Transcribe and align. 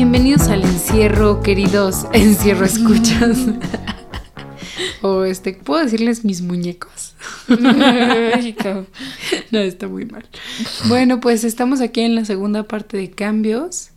Bienvenidos 0.00 0.48
al 0.48 0.62
encierro, 0.62 1.42
queridos 1.42 2.06
encierro 2.14 2.64
escuchas. 2.64 3.36
o 5.02 5.24
este, 5.24 5.52
¿puedo 5.52 5.84
decirles 5.84 6.24
mis 6.24 6.40
muñecos? 6.40 7.14
no, 9.50 9.58
está 9.58 9.88
muy 9.88 10.06
mal. 10.06 10.26
Bueno, 10.86 11.20
pues 11.20 11.44
estamos 11.44 11.82
aquí 11.82 12.00
en 12.00 12.14
la 12.14 12.24
segunda 12.24 12.62
parte 12.62 12.96
de 12.96 13.10
cambios 13.10 13.90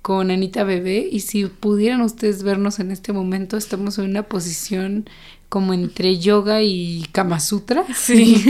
con 0.00 0.30
Anita 0.30 0.64
Bebé 0.64 1.06
y 1.12 1.20
si 1.20 1.44
pudieran 1.44 2.00
ustedes 2.00 2.42
vernos 2.42 2.78
en 2.78 2.90
este 2.90 3.12
momento, 3.12 3.58
estamos 3.58 3.98
en 3.98 4.06
una 4.06 4.22
posición 4.22 5.10
como 5.50 5.74
entre 5.74 6.16
yoga 6.16 6.62
y 6.62 7.06
Kama 7.12 7.38
Sutra. 7.38 7.84
Sí. 7.94 8.42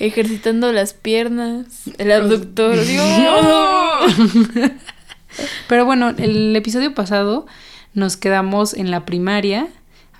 Ejercitando 0.00 0.72
las 0.72 0.94
piernas, 0.94 1.82
el 1.98 2.10
abductor. 2.10 2.76
Pero 5.68 5.84
bueno, 5.84 6.10
el 6.10 6.54
episodio 6.54 6.94
pasado 6.94 7.46
nos 7.94 8.16
quedamos 8.16 8.74
en 8.74 8.90
la 8.90 9.04
primaria 9.04 9.68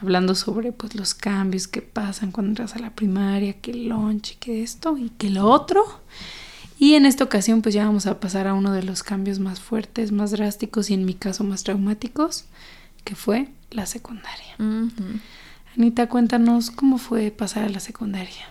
hablando 0.01 0.35
sobre 0.35 0.73
pues 0.73 0.95
los 0.95 1.15
cambios 1.15 1.67
que 1.67 1.81
pasan 1.81 2.31
cuando 2.31 2.51
entras 2.51 2.77
a 2.77 2.79
la 2.79 2.91
primaria, 2.91 3.55
que 3.55 3.71
el 3.71 3.89
lunch, 3.89 4.39
que 4.39 4.63
esto 4.63 4.97
y 4.99 5.11
que 5.11 5.31
lo 5.31 5.47
otro. 5.47 5.83
Y 6.79 6.95
en 6.95 7.07
esta 7.07 7.25
ocasión 7.25 7.63
pues 7.63 7.75
ya 7.75 7.87
vamos 7.87 8.07
a 8.07 8.21
pasar 8.21 8.47
a 8.47 8.55
uno 8.55 8.73
de 8.73 8.83
los 8.83 9.03
cambios 9.03 9.39
más 9.39 9.61
fuertes, 9.61 10.13
más 10.13 10.31
drásticos 10.33 10.91
y 10.91 10.95
en 10.95 11.05
mi 11.05 11.15
caso 11.15 11.45
más 11.45 11.65
traumáticos, 11.65 12.45
que 13.05 13.15
fue 13.15 13.49
la 13.71 13.87
secundaria. 13.87 14.57
Anita, 15.77 16.09
cuéntanos 16.09 16.71
cómo 16.71 16.99
fue 16.99 17.31
pasar 17.31 17.65
a 17.65 17.69
la 17.69 17.81
secundaria. 17.81 18.47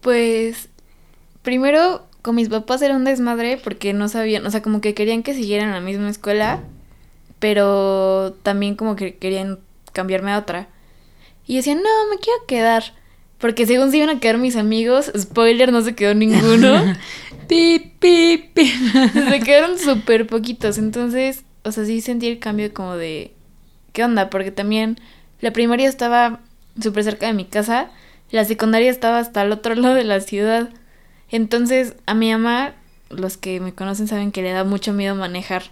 Pues 0.00 0.68
primero 1.42 2.06
con 2.22 2.36
mis 2.36 2.48
papás 2.48 2.80
era 2.82 2.96
un 2.96 3.04
desmadre 3.04 3.60
porque 3.62 3.92
no 3.92 4.08
sabían, 4.08 4.46
o 4.46 4.50
sea, 4.50 4.62
como 4.62 4.80
que 4.80 4.94
querían 4.94 5.22
que 5.22 5.34
siguieran 5.34 5.68
en 5.68 5.74
la 5.74 5.80
misma 5.80 6.08
escuela, 6.08 6.60
pero 7.38 8.34
también 8.42 8.76
como 8.76 8.96
que 8.96 9.16
querían 9.16 9.58
cambiarme 9.92 10.32
a 10.32 10.38
otra. 10.38 10.68
Y 11.46 11.56
decían, 11.56 11.78
no, 11.78 12.10
me 12.10 12.18
quiero 12.18 12.46
quedar. 12.46 12.94
Porque 13.38 13.66
según 13.66 13.90
se 13.90 13.96
iban 13.96 14.10
a 14.10 14.20
quedar 14.20 14.38
mis 14.38 14.54
amigos, 14.54 15.10
spoiler, 15.18 15.72
no 15.72 15.82
se 15.82 15.96
quedó 15.96 16.14
ninguno. 16.14 16.94
pi, 17.48 17.92
pi, 17.98 18.50
pi. 18.54 18.66
se 19.12 19.40
quedaron 19.40 19.76
súper 19.78 20.28
poquitos. 20.28 20.78
Entonces, 20.78 21.42
o 21.64 21.72
sea, 21.72 21.84
sí 21.84 22.00
sentí 22.00 22.28
el 22.28 22.38
cambio 22.38 22.72
como 22.72 22.94
de, 22.94 23.32
¿qué 23.92 24.04
onda? 24.04 24.30
Porque 24.30 24.52
también 24.52 25.00
la 25.40 25.52
primaria 25.52 25.88
estaba 25.88 26.40
súper 26.80 27.02
cerca 27.02 27.26
de 27.26 27.32
mi 27.32 27.44
casa, 27.44 27.90
la 28.30 28.44
secundaria 28.44 28.90
estaba 28.90 29.18
hasta 29.18 29.42
el 29.42 29.52
otro 29.52 29.74
lado 29.74 29.94
de 29.94 30.04
la 30.04 30.20
ciudad. 30.20 30.70
Entonces, 31.32 31.94
a 32.06 32.14
mi 32.14 32.30
mamá, 32.30 32.74
los 33.10 33.36
que 33.36 33.58
me 33.58 33.74
conocen 33.74 34.06
saben 34.06 34.30
que 34.30 34.42
le 34.42 34.52
da 34.52 34.62
mucho 34.62 34.92
miedo 34.92 35.16
manejar. 35.16 35.64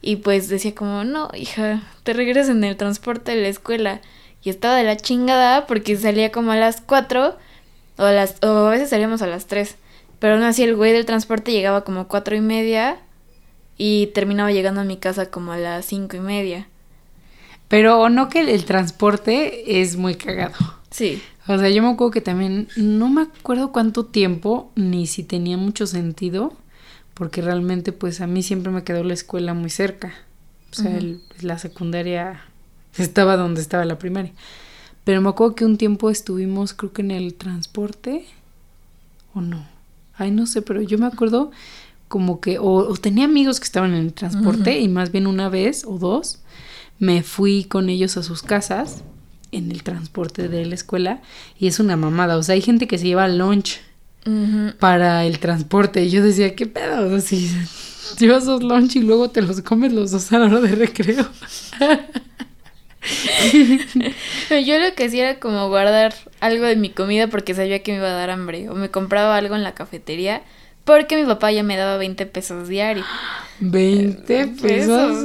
Y 0.00 0.16
pues 0.16 0.48
decía 0.48 0.74
como, 0.74 1.04
no, 1.04 1.30
hija, 1.34 1.82
te 2.02 2.12
regresas 2.14 2.48
en 2.48 2.64
el 2.64 2.76
transporte 2.76 3.36
de 3.36 3.42
la 3.42 3.48
escuela. 3.48 4.00
Y 4.42 4.50
estaba 4.50 4.74
de 4.74 4.82
la 4.82 4.96
chingada 4.96 5.66
porque 5.66 5.96
salía 5.96 6.32
como 6.32 6.50
a 6.50 6.56
las 6.56 6.80
4 6.80 7.36
o 7.98 8.02
a, 8.02 8.12
las, 8.12 8.42
o 8.42 8.66
a 8.66 8.70
veces 8.70 8.90
salíamos 8.90 9.22
a 9.22 9.28
las 9.28 9.46
3. 9.46 9.76
Pero 10.18 10.34
aún 10.34 10.42
así 10.42 10.64
el 10.64 10.74
güey 10.74 10.92
del 10.92 11.06
transporte 11.06 11.52
llegaba 11.52 11.84
como 11.84 12.08
cuatro 12.08 12.34
y 12.34 12.40
media 12.40 12.98
y 13.76 14.08
terminaba 14.08 14.52
llegando 14.52 14.80
a 14.80 14.84
mi 14.84 14.96
casa 14.96 15.30
como 15.30 15.52
a 15.52 15.56
las 15.56 15.84
cinco 15.84 16.16
y 16.16 16.20
media. 16.20 16.68
Pero 17.68 18.08
no 18.08 18.28
que 18.28 18.40
el 18.40 18.64
transporte 18.64 19.80
es 19.80 19.96
muy 19.96 20.14
cagado. 20.14 20.54
Sí. 20.90 21.22
O 21.48 21.58
sea, 21.58 21.68
yo 21.70 21.82
me 21.82 21.90
acuerdo 21.90 22.12
que 22.12 22.20
también, 22.20 22.68
no 22.76 23.08
me 23.08 23.22
acuerdo 23.22 23.72
cuánto 23.72 24.06
tiempo, 24.06 24.70
ni 24.76 25.06
si 25.06 25.24
tenía 25.24 25.56
mucho 25.56 25.86
sentido, 25.86 26.56
porque 27.14 27.42
realmente 27.42 27.92
pues 27.92 28.20
a 28.20 28.26
mí 28.26 28.42
siempre 28.42 28.72
me 28.72 28.84
quedó 28.84 29.02
la 29.02 29.14
escuela 29.14 29.52
muy 29.54 29.70
cerca. 29.70 30.14
O 30.70 30.74
sea, 30.74 30.98
la 31.40 31.58
secundaria 31.58 32.42
estaba 32.96 33.36
donde 33.36 33.60
estaba 33.60 33.84
la 33.84 33.98
primaria. 33.98 34.32
Pero 35.04 35.20
me 35.20 35.28
acuerdo 35.28 35.54
que 35.54 35.64
un 35.64 35.76
tiempo 35.76 36.10
estuvimos, 36.10 36.74
creo 36.74 36.92
que 36.92 37.02
en 37.02 37.10
el 37.10 37.34
transporte, 37.34 38.24
o 39.34 39.40
no. 39.40 39.66
Ay, 40.14 40.30
no 40.30 40.46
sé, 40.46 40.62
pero 40.62 40.80
yo 40.80 40.96
me 40.98 41.06
acuerdo 41.06 41.50
como 42.06 42.40
que, 42.40 42.58
o, 42.60 42.94
tenía 42.94 43.24
amigos 43.24 43.58
que 43.58 43.64
estaban 43.64 43.94
en 43.94 44.04
el 44.04 44.12
transporte 44.12 44.78
y 44.78 44.88
más 44.88 45.10
bien 45.10 45.26
una 45.26 45.48
vez 45.48 45.84
o 45.84 45.98
dos 45.98 46.40
me 46.98 47.22
fui 47.22 47.64
con 47.64 47.88
ellos 47.88 48.16
a 48.16 48.22
sus 48.22 48.42
casas 48.42 49.02
en 49.52 49.70
el 49.70 49.82
transporte 49.82 50.48
de 50.48 50.66
la 50.66 50.74
escuela 50.74 51.20
y 51.58 51.68
es 51.68 51.78
una 51.78 51.96
mamada. 51.96 52.36
O 52.36 52.42
sea, 52.42 52.54
hay 52.54 52.62
gente 52.62 52.88
que 52.88 52.98
se 52.98 53.06
lleva 53.06 53.28
lunch 53.28 53.80
para 54.78 55.24
el 55.24 55.38
transporte 55.38 56.02
y 56.04 56.10
yo 56.10 56.22
decía, 56.22 56.54
¿qué 56.54 56.66
pedo? 56.66 57.06
O 57.06 57.08
sea, 57.10 57.20
si 57.20 57.50
llevas 58.18 58.44
dos 58.46 58.62
lunch 58.62 58.96
y 58.96 59.00
luego 59.00 59.30
te 59.30 59.42
los 59.42 59.60
comes 59.62 59.92
los 59.92 60.10
dos 60.10 60.32
a 60.32 60.38
la 60.38 60.46
hora 60.46 60.60
de 60.60 60.74
recreo. 60.74 61.26
yo 64.50 64.78
lo 64.78 64.94
que 64.94 65.04
hacía 65.04 65.30
era 65.30 65.40
como 65.40 65.68
guardar 65.68 66.14
algo 66.40 66.64
de 66.66 66.76
mi 66.76 66.90
comida 66.90 67.26
porque 67.26 67.54
sabía 67.54 67.82
que 67.82 67.92
me 67.92 67.98
iba 67.98 68.08
a 68.08 68.12
dar 68.12 68.30
hambre. 68.30 68.68
O 68.68 68.74
me 68.74 68.90
compraba 68.90 69.36
algo 69.36 69.54
en 69.54 69.62
la 69.62 69.74
cafetería 69.74 70.42
porque 70.84 71.16
mi 71.16 71.24
papá 71.24 71.52
ya 71.52 71.62
me 71.62 71.76
daba 71.76 71.96
20 71.96 72.26
pesos 72.26 72.68
diario. 72.68 73.04
20 73.60 74.46
pesos. 74.48 75.24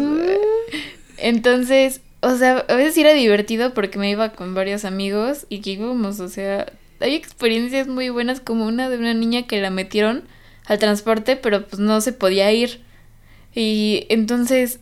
Entonces, 1.18 2.02
o 2.22 2.36
sea, 2.36 2.66
a 2.68 2.76
veces 2.76 2.98
era 2.98 3.14
divertido 3.14 3.74
porque 3.74 4.00
me 4.00 4.10
iba 4.10 4.30
con 4.30 4.54
varios 4.54 4.86
amigos 4.86 5.46
y 5.50 5.62
que 5.62 5.72
íbamos, 5.72 6.20
o 6.20 6.30
sea, 6.30 6.72
hay 7.00 7.16
experiencias 7.16 7.88
muy 7.88 8.10
buenas 8.10 8.40
como 8.40 8.66
una 8.66 8.90
de 8.90 8.98
una 8.98 9.14
niña 9.14 9.46
que 9.48 9.62
la 9.62 9.70
metieron 9.70 10.24
al 10.66 10.80
transporte 10.80 11.36
pero 11.36 11.66
pues 11.66 11.80
no 11.80 12.02
se 12.02 12.14
podía 12.14 12.52
ir. 12.52 12.82
Y 13.54 14.06
entonces 14.10 14.80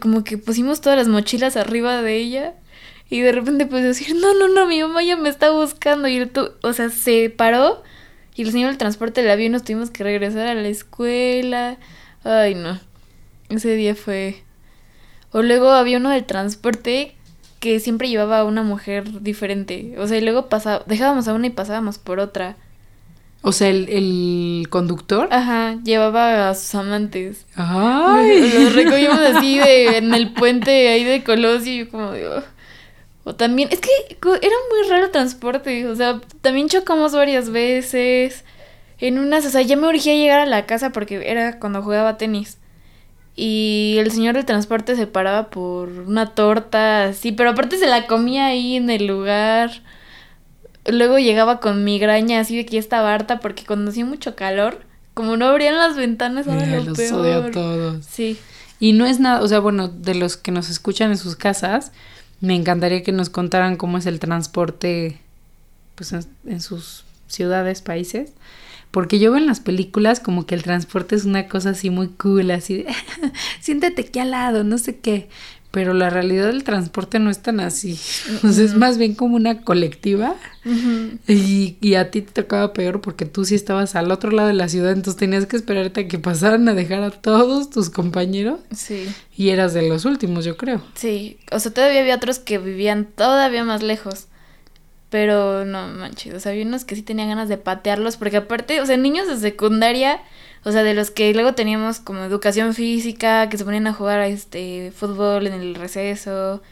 como 0.00 0.24
que 0.24 0.38
pusimos 0.38 0.80
todas 0.80 0.98
las 0.98 1.08
mochilas 1.08 1.56
arriba 1.56 2.00
de 2.00 2.16
ella 2.16 2.54
y 3.10 3.20
de 3.20 3.32
repente 3.32 3.66
pues 3.66 3.82
decir, 3.82 4.14
no, 4.16 4.34
no, 4.34 4.48
no, 4.48 4.66
mi 4.66 4.80
mamá 4.80 5.02
ya 5.02 5.16
me 5.16 5.28
está 5.28 5.50
buscando 5.50 6.08
y 6.08 6.24
tú, 6.26 6.52
o 6.62 6.72
sea, 6.72 6.90
se 6.90 7.30
paró 7.30 7.82
y 8.34 8.42
el 8.42 8.52
señor 8.52 8.70
del 8.70 8.78
transporte 8.78 9.22
la 9.22 9.36
vio 9.36 9.46
y 9.46 9.50
nos 9.50 9.62
tuvimos 9.62 9.90
que 9.90 10.04
regresar 10.04 10.46
a 10.46 10.54
la 10.54 10.68
escuela. 10.68 11.78
Ay, 12.24 12.54
no. 12.54 12.80
Ese 13.48 13.76
día 13.76 13.94
fue... 13.94 14.42
O 15.34 15.42
luego 15.42 15.72
había 15.72 15.98
uno 15.98 16.10
del 16.10 16.24
transporte 16.24 17.16
que 17.58 17.80
siempre 17.80 18.08
llevaba 18.08 18.38
a 18.38 18.44
una 18.44 18.62
mujer 18.62 19.20
diferente. 19.20 19.96
O 19.98 20.06
sea, 20.06 20.18
y 20.18 20.20
luego 20.20 20.48
pasaba, 20.48 20.84
dejábamos 20.86 21.26
a 21.26 21.34
una 21.34 21.48
y 21.48 21.50
pasábamos 21.50 21.98
por 21.98 22.20
otra. 22.20 22.54
O 23.42 23.50
sea, 23.50 23.68
el, 23.68 23.88
el 23.88 24.68
conductor. 24.70 25.26
Ajá, 25.32 25.76
llevaba 25.82 26.50
a 26.50 26.54
sus 26.54 26.72
amantes. 26.76 27.46
Ay. 27.56 28.48
Los 28.54 28.76
recogimos 28.76 29.18
así 29.18 29.58
de, 29.58 29.98
en 29.98 30.14
el 30.14 30.32
puente 30.32 30.88
ahí 30.88 31.02
de 31.02 31.24
Colosio 31.24 31.72
y 31.72 31.78
yo 31.78 31.90
como 31.90 32.12
digo. 32.12 32.44
O 33.24 33.34
también, 33.34 33.70
es 33.72 33.80
que 33.80 33.90
era 34.20 34.56
muy 34.70 34.88
raro 34.88 35.06
el 35.06 35.10
transporte, 35.10 35.88
o 35.88 35.96
sea, 35.96 36.20
también 36.42 36.68
chocamos 36.68 37.12
varias 37.12 37.50
veces. 37.50 38.44
En 39.00 39.18
unas, 39.18 39.44
o 39.46 39.50
sea, 39.50 39.62
ya 39.62 39.76
me 39.76 39.88
urgía 39.88 40.14
llegar 40.14 40.38
a 40.38 40.46
la 40.46 40.64
casa 40.64 40.90
porque 40.90 41.28
era 41.28 41.58
cuando 41.58 41.82
jugaba 41.82 42.18
tenis. 42.18 42.58
Y 43.36 43.96
el 43.98 44.12
señor 44.12 44.34
del 44.36 44.44
transporte 44.44 44.94
se 44.94 45.06
paraba 45.06 45.48
por 45.50 45.88
una 45.88 46.34
torta, 46.34 47.06
así, 47.06 47.32
pero 47.32 47.50
aparte 47.50 47.78
se 47.78 47.86
la 47.86 48.06
comía 48.06 48.46
ahí 48.46 48.76
en 48.76 48.90
el 48.90 49.06
lugar. 49.06 49.82
Luego 50.86 51.18
llegaba 51.18 51.60
con 51.60 51.82
migraña, 51.82 52.40
así 52.40 52.56
de 52.56 52.64
que 52.64 52.74
ya 52.74 52.78
estaba 52.78 53.12
harta 53.12 53.40
porque 53.40 53.64
cuando 53.64 53.90
hacía 53.90 54.04
mucho 54.04 54.36
calor, 54.36 54.82
como 55.14 55.36
no 55.36 55.46
abrían 55.46 55.78
las 55.78 55.96
ventanas, 55.96 56.46
era 56.46 56.78
lo 56.78 56.84
los 56.84 56.96
peor. 56.98 57.20
odio 57.20 57.44
a 57.44 57.50
todos. 57.50 58.04
Sí. 58.04 58.38
Y 58.78 58.92
no 58.92 59.06
es 59.06 59.18
nada, 59.18 59.40
o 59.40 59.48
sea, 59.48 59.60
bueno, 59.60 59.88
de 59.88 60.14
los 60.14 60.36
que 60.36 60.52
nos 60.52 60.68
escuchan 60.68 61.10
en 61.10 61.16
sus 61.16 61.36
casas, 61.36 61.92
me 62.40 62.54
encantaría 62.54 63.02
que 63.02 63.12
nos 63.12 63.30
contaran 63.30 63.76
cómo 63.76 63.98
es 63.98 64.06
el 64.06 64.20
transporte 64.20 65.20
pues 65.94 66.12
en, 66.12 66.60
sus 66.60 67.04
ciudades, 67.28 67.80
países. 67.80 68.32
Porque 68.94 69.18
yo 69.18 69.32
veo 69.32 69.40
en 69.40 69.48
las 69.48 69.58
películas 69.58 70.20
como 70.20 70.46
que 70.46 70.54
el 70.54 70.62
transporte 70.62 71.16
es 71.16 71.24
una 71.24 71.48
cosa 71.48 71.70
así 71.70 71.90
muy 71.90 72.10
cool, 72.10 72.52
así 72.52 72.84
de, 72.84 72.94
siéntate 73.60 74.02
aquí 74.02 74.20
al 74.20 74.30
lado, 74.30 74.62
no 74.62 74.78
sé 74.78 75.00
qué. 75.00 75.28
Pero 75.72 75.94
la 75.94 76.10
realidad 76.10 76.46
del 76.46 76.62
transporte 76.62 77.18
no 77.18 77.28
es 77.28 77.40
tan 77.40 77.58
así. 77.58 77.98
O 78.44 78.52
sea, 78.52 78.64
es 78.64 78.76
más 78.76 78.96
bien 78.96 79.16
como 79.16 79.34
una 79.34 79.62
colectiva. 79.62 80.36
y, 81.26 81.76
y, 81.80 81.94
a 81.96 82.12
ti 82.12 82.22
te 82.22 82.42
tocaba 82.42 82.72
peor 82.72 83.00
porque 83.00 83.24
tú 83.24 83.44
sí 83.44 83.56
estabas 83.56 83.96
al 83.96 84.12
otro 84.12 84.30
lado 84.30 84.46
de 84.46 84.54
la 84.54 84.68
ciudad, 84.68 84.92
entonces 84.92 85.18
tenías 85.18 85.46
que 85.46 85.56
esperarte 85.56 86.02
a 86.02 86.06
que 86.06 86.20
pasaran 86.20 86.68
a 86.68 86.74
dejar 86.74 87.02
a 87.02 87.10
todos 87.10 87.70
tus 87.70 87.90
compañeros. 87.90 88.60
Sí. 88.72 89.08
Y 89.36 89.48
eras 89.48 89.74
de 89.74 89.88
los 89.88 90.04
últimos, 90.04 90.44
yo 90.44 90.56
creo. 90.56 90.80
Sí. 90.94 91.38
O 91.50 91.58
sea, 91.58 91.74
todavía 91.74 92.00
había 92.00 92.14
otros 92.14 92.38
que 92.38 92.58
vivían 92.58 93.08
todavía 93.12 93.64
más 93.64 93.82
lejos. 93.82 94.28
Pero 95.14 95.64
no 95.64 95.86
manches, 95.86 96.34
o 96.34 96.40
sea, 96.40 96.50
había 96.50 96.64
unos 96.66 96.84
que 96.84 96.96
sí 96.96 97.02
tenían 97.02 97.28
ganas 97.28 97.48
de 97.48 97.56
patearlos, 97.56 98.16
porque 98.16 98.38
aparte, 98.38 98.80
o 98.80 98.86
sea, 98.86 98.96
niños 98.96 99.28
de 99.28 99.36
secundaria, 99.36 100.20
o 100.64 100.72
sea, 100.72 100.82
de 100.82 100.92
los 100.92 101.12
que 101.12 101.32
luego 101.32 101.54
teníamos 101.54 102.00
como 102.00 102.24
educación 102.24 102.74
física, 102.74 103.48
que 103.48 103.56
se 103.56 103.64
ponían 103.64 103.86
a 103.86 103.92
jugar 103.92 104.18
a 104.18 104.26
este 104.26 104.90
fútbol 104.90 105.46
en 105.46 105.52
el 105.52 105.76
receso, 105.76 106.62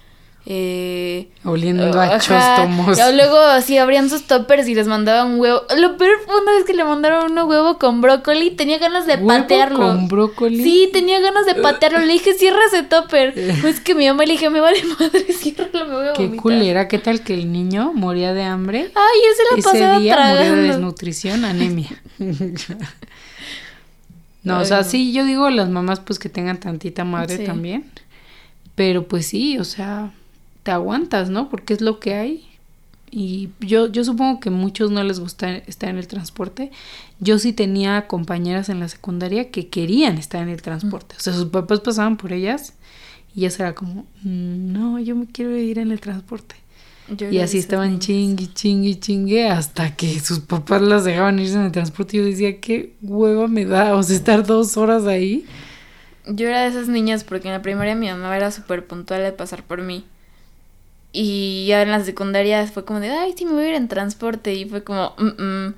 Eh, 0.44 1.28
Oliendo 1.44 1.84
a 2.00 2.18
chóstomos. 2.18 2.98
y 2.98 3.14
luego 3.14 3.38
así 3.38 3.78
abrían 3.78 4.10
sus 4.10 4.24
toppers 4.24 4.66
y 4.66 4.74
les 4.74 4.88
mandaban 4.88 5.38
huevo. 5.38 5.62
Lo 5.78 5.96
peor 5.96 6.16
fue 6.26 6.40
una 6.42 6.50
vez 6.52 6.64
que 6.64 6.74
le 6.74 6.82
mandaron 6.82 7.30
uno 7.30 7.44
huevo 7.44 7.78
con 7.78 8.00
brócoli. 8.00 8.50
Tenía 8.50 8.78
ganas 8.78 9.06
de 9.06 9.14
¿Huevo 9.14 9.28
patearlo. 9.28 9.78
con 9.78 10.08
brócoli? 10.08 10.60
Sí, 10.60 10.90
tenía 10.92 11.20
ganas 11.20 11.46
de 11.46 11.54
patearlo. 11.54 12.00
Le 12.00 12.12
dije, 12.14 12.34
cierra 12.34 12.58
ese 12.66 12.82
topper. 12.82 13.34
Pues 13.62 13.78
que 13.78 13.94
mi 13.94 14.08
mamá 14.08 14.24
le 14.24 14.32
dije, 14.32 14.50
me 14.50 14.58
vale 14.60 14.82
madre, 14.98 15.32
ciérralo, 15.32 15.86
me 15.86 15.94
voy 15.94 16.08
a 16.08 16.12
Qué 16.14 16.22
vomitar. 16.24 16.42
culera, 16.42 16.88
¿qué 16.88 16.98
tal 16.98 17.20
que 17.22 17.34
el 17.34 17.52
niño 17.52 17.92
moría 17.94 18.34
de 18.34 18.42
hambre? 18.42 18.90
Ay, 18.96 19.20
ese 19.32 19.42
la 19.52 19.58
Ese 19.58 19.62
pasaba 19.68 19.98
día 20.00 20.16
murió 20.16 20.26
de 20.34 20.34
tragando. 20.40 20.62
desnutrición, 20.72 21.44
anemia. 21.44 22.02
no, 24.42 24.58
o 24.58 24.64
sea, 24.64 24.78
no. 24.78 24.84
sí, 24.84 25.12
yo 25.12 25.24
digo 25.24 25.48
las 25.50 25.68
mamás 25.68 26.00
pues 26.00 26.18
que 26.18 26.28
tengan 26.28 26.58
tantita 26.58 27.04
madre 27.04 27.36
Sí. 27.38 27.44
también. 27.44 27.84
Pero 28.74 29.06
pues 29.06 29.26
sí, 29.26 29.58
o 29.58 29.64
sea, 29.64 30.10
te 30.62 30.70
aguantas, 30.70 31.30
¿no? 31.30 31.48
Porque 31.48 31.74
es 31.74 31.80
lo 31.80 31.98
que 32.00 32.14
hay. 32.14 32.48
Y 33.10 33.50
yo, 33.60 33.88
yo 33.88 34.04
supongo 34.04 34.40
que 34.40 34.48
muchos 34.48 34.90
no 34.90 35.04
les 35.04 35.20
gusta 35.20 35.54
estar 35.54 35.90
en 35.90 35.98
el 35.98 36.06
transporte. 36.06 36.70
Yo 37.20 37.38
sí 37.38 37.52
tenía 37.52 38.06
compañeras 38.06 38.70
en 38.70 38.80
la 38.80 38.88
secundaria 38.88 39.50
que 39.50 39.68
querían 39.68 40.16
estar 40.16 40.42
en 40.42 40.48
el 40.48 40.62
transporte. 40.62 41.14
O 41.18 41.20
sea, 41.20 41.34
sus 41.34 41.46
papás 41.46 41.80
pasaban 41.80 42.16
por 42.16 42.32
ellas 42.32 42.72
y 43.34 43.40
ellas 43.40 43.60
era 43.60 43.74
como, 43.74 44.06
"Mm, 44.22 44.72
no, 44.72 44.98
yo 44.98 45.14
me 45.14 45.26
quiero 45.26 45.56
ir 45.58 45.78
en 45.78 45.92
el 45.92 46.00
transporte. 46.00 46.54
Yo 47.08 47.28
Y 47.30 47.40
así 47.40 47.58
estaban 47.58 47.98
chingue, 47.98 48.46
chingue, 48.54 48.98
chingue 48.98 49.48
hasta 49.48 49.94
que 49.94 50.18
sus 50.20 50.38
papás 50.38 50.80
las 50.80 51.04
dejaban 51.04 51.38
irse 51.38 51.54
en 51.56 51.62
el 51.62 51.72
transporte. 51.72 52.16
Y 52.16 52.20
yo 52.20 52.26
decía, 52.26 52.60
qué 52.60 52.94
hueva 53.02 53.48
me 53.48 53.66
da, 53.66 53.94
o 53.94 54.02
sea, 54.02 54.16
estar 54.16 54.46
dos 54.46 54.76
horas 54.78 55.04
ahí. 55.04 55.44
Yo 56.26 56.48
era 56.48 56.62
de 56.62 56.68
esas 56.68 56.88
niñas 56.88 57.24
porque 57.24 57.48
en 57.48 57.54
la 57.54 57.60
primaria 57.62 57.94
mi 57.94 58.08
mamá 58.08 58.34
era 58.36 58.50
súper 58.50 58.86
puntual 58.86 59.22
de 59.22 59.32
pasar 59.32 59.64
por 59.64 59.82
mí. 59.82 60.04
Y 61.12 61.66
ya 61.66 61.82
en 61.82 61.90
la 61.90 62.02
secundaria 62.02 62.66
fue 62.66 62.84
como 62.84 63.00
de, 63.00 63.10
ay, 63.10 63.34
sí, 63.36 63.44
me 63.44 63.52
voy 63.52 63.64
a 63.64 63.68
ir 63.68 63.74
en 63.74 63.88
transporte. 63.88 64.54
Y 64.54 64.64
fue 64.64 64.82
como, 64.82 65.14
"Mm, 65.18 65.42
mm". 65.42 65.74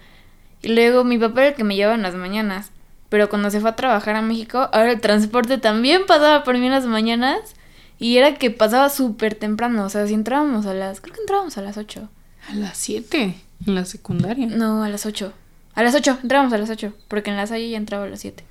Y 0.63 0.69
luego 0.69 1.05
mi 1.05 1.19
papá 1.19 1.41
era 1.41 1.49
el 1.51 1.55
que 1.57 1.65
me 1.65 1.75
llevaba 1.77 1.97
en 1.97 2.03
las 2.03 2.15
mañanas. 2.15 2.71
Pero 3.09 3.29
cuando 3.29 3.51
se 3.51 3.61
fue 3.61 3.71
a 3.71 3.77
trabajar 3.77 4.17
a 4.17 4.23
México, 4.23 4.69
ahora 4.73 4.93
el 4.93 5.01
transporte 5.01 5.59
también 5.59 6.07
pasaba 6.07 6.43
por 6.45 6.57
mí 6.57 6.67
en 6.67 6.73
las 6.73 6.87
mañanas. 6.87 7.55
Y 7.99 8.17
era 8.17 8.35
que 8.35 8.51
pasaba 8.51 8.89
súper 8.91 9.35
temprano. 9.35 9.85
O 9.85 9.89
sea, 9.89 10.07
si 10.07 10.15
entrábamos 10.15 10.67
a 10.67 10.75
las. 10.75 11.01
Creo 11.01 11.15
que 11.15 11.21
entrábamos 11.21 11.57
a 11.59 11.63
las 11.63 11.77
8. 11.77 12.09
A 12.49 12.55
las 12.55 12.77
7 12.77 13.35
en 13.67 13.75
la 13.75 13.85
secundaria. 13.85 14.47
No, 14.47 14.83
a 14.85 14.89
las 14.89 15.07
8. 15.07 15.33
A 15.75 15.83
las 15.83 15.95
8, 15.95 16.19
entrábamos 16.23 16.53
a 16.53 16.59
las 16.59 16.71
8, 16.71 16.93
porque 17.09 17.31
en 17.31 17.37
la 17.37 17.47
salle 17.47 17.69
ya 17.71 17.77
entraba 17.77 18.05
a 18.05 18.09
las 18.09 18.21
7. 18.21 18.45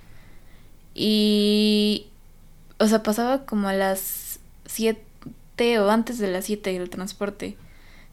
Y. 0.95 2.07
O 2.79 2.87
sea, 2.87 3.03
pasaba 3.03 3.45
como 3.45 3.67
a 3.69 3.73
las 3.73 4.39
7 4.65 5.01
o 5.57 5.89
antes 5.89 6.17
de 6.17 6.31
las 6.31 6.45
7 6.45 6.75
el 6.75 6.89
transporte. 6.89 7.57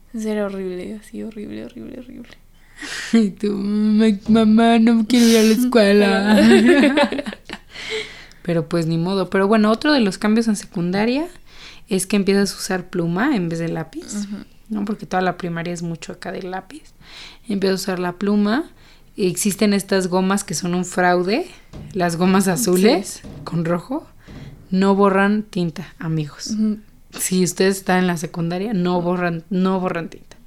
Entonces 0.07 0.31
era 0.31 0.45
horrible, 0.45 0.99
así 1.01 1.23
horrible, 1.23 1.65
horrible, 1.65 1.99
horrible. 1.99 2.29
Y 3.13 3.29
tú, 3.31 3.53
"Ma- 3.53 4.05
mamá, 4.27 4.79
no 4.79 5.05
quiero 5.07 5.27
ir 5.27 5.37
a 5.37 5.43
la 5.43 5.53
escuela. 5.53 7.21
Pero 8.43 8.67
pues 8.67 8.87
ni 8.87 8.97
modo. 8.97 9.29
Pero 9.29 9.47
bueno, 9.47 9.71
otro 9.71 9.93
de 9.93 9.99
los 9.99 10.17
cambios 10.17 10.47
en 10.47 10.55
secundaria 10.55 11.27
es 11.89 12.07
que 12.07 12.15
empiezas 12.15 12.53
a 12.53 12.57
usar 12.57 12.89
pluma 12.89 13.35
en 13.35 13.49
vez 13.49 13.59
de 13.59 13.69
lápiz. 13.69 14.27
¿no? 14.69 14.85
Porque 14.85 15.05
toda 15.05 15.21
la 15.21 15.37
primaria 15.37 15.73
es 15.73 15.81
mucho 15.83 16.13
acá 16.13 16.31
de 16.31 16.41
lápiz. 16.43 16.93
Empiezo 17.47 17.73
a 17.73 17.75
usar 17.75 17.99
la 17.99 18.13
pluma. 18.13 18.65
Existen 19.17 19.73
estas 19.73 20.07
gomas 20.07 20.43
que 20.43 20.53
son 20.53 20.73
un 20.73 20.85
fraude, 20.85 21.45
las 21.93 22.15
gomas 22.15 22.47
azules 22.47 23.21
con 23.43 23.65
rojo. 23.65 24.07
No 24.71 24.95
borran 24.95 25.43
tinta, 25.43 25.93
amigos. 25.99 26.47
Ujú. 26.51 26.79
Si 27.19 27.43
ustedes 27.43 27.77
están 27.77 27.99
en 27.99 28.07
la 28.07 28.17
secundaria, 28.17 28.73
no 28.73 29.01
borran, 29.01 29.43
no 29.49 29.79
borran 29.79 30.09
tinta. 30.09 30.37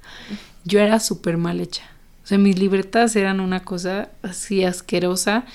Yo 0.63 0.79
era 0.79 0.99
súper 0.99 1.37
mal 1.37 1.59
hecha. 1.61 1.83
O 2.23 2.27
sea, 2.27 2.37
mis 2.37 2.57
libretas 2.57 3.15
eran 3.15 3.39
una 3.39 3.63
cosa 3.63 4.09
así 4.23 4.63
asquerosa. 4.63 5.45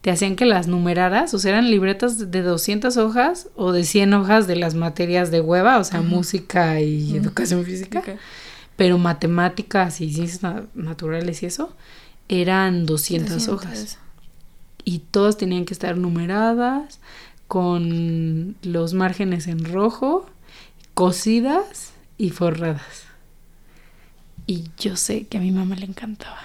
Te 0.00 0.10
hacían 0.10 0.36
que 0.36 0.44
las 0.46 0.66
numeraras, 0.68 1.34
o 1.34 1.38
sea, 1.38 1.52
eran 1.52 1.70
libretas 1.70 2.30
de 2.30 2.42
200 2.42 2.96
hojas 2.96 3.48
o 3.56 3.72
de 3.72 3.84
100 3.84 4.14
hojas 4.14 4.46
de 4.46 4.56
las 4.56 4.74
materias 4.74 5.30
de 5.30 5.40
hueva, 5.40 5.78
o 5.78 5.84
sea, 5.84 6.00
música 6.02 6.80
y 6.80 7.16
educación 7.16 7.64
física 7.64 8.02
pero 8.76 8.98
matemáticas 8.98 10.00
y 10.00 10.12
ciencias 10.12 10.42
na- 10.42 10.64
naturales 10.74 11.42
y 11.42 11.46
eso 11.46 11.74
eran 12.28 12.86
200, 12.86 13.30
200. 13.46 13.54
hojas 13.54 13.98
y 14.84 14.98
todas 15.10 15.36
tenían 15.38 15.64
que 15.64 15.72
estar 15.74 15.96
numeradas 15.96 17.00
con 17.48 18.56
los 18.62 18.92
márgenes 18.94 19.46
en 19.46 19.64
rojo, 19.64 20.26
cosidas 20.96 21.92
y 22.16 22.30
forradas. 22.30 23.04
Y 24.46 24.70
yo 24.78 24.96
sé 24.96 25.26
que 25.26 25.36
a 25.36 25.42
mi 25.42 25.50
mamá 25.50 25.76
le 25.76 25.84
encantaba. 25.84 26.40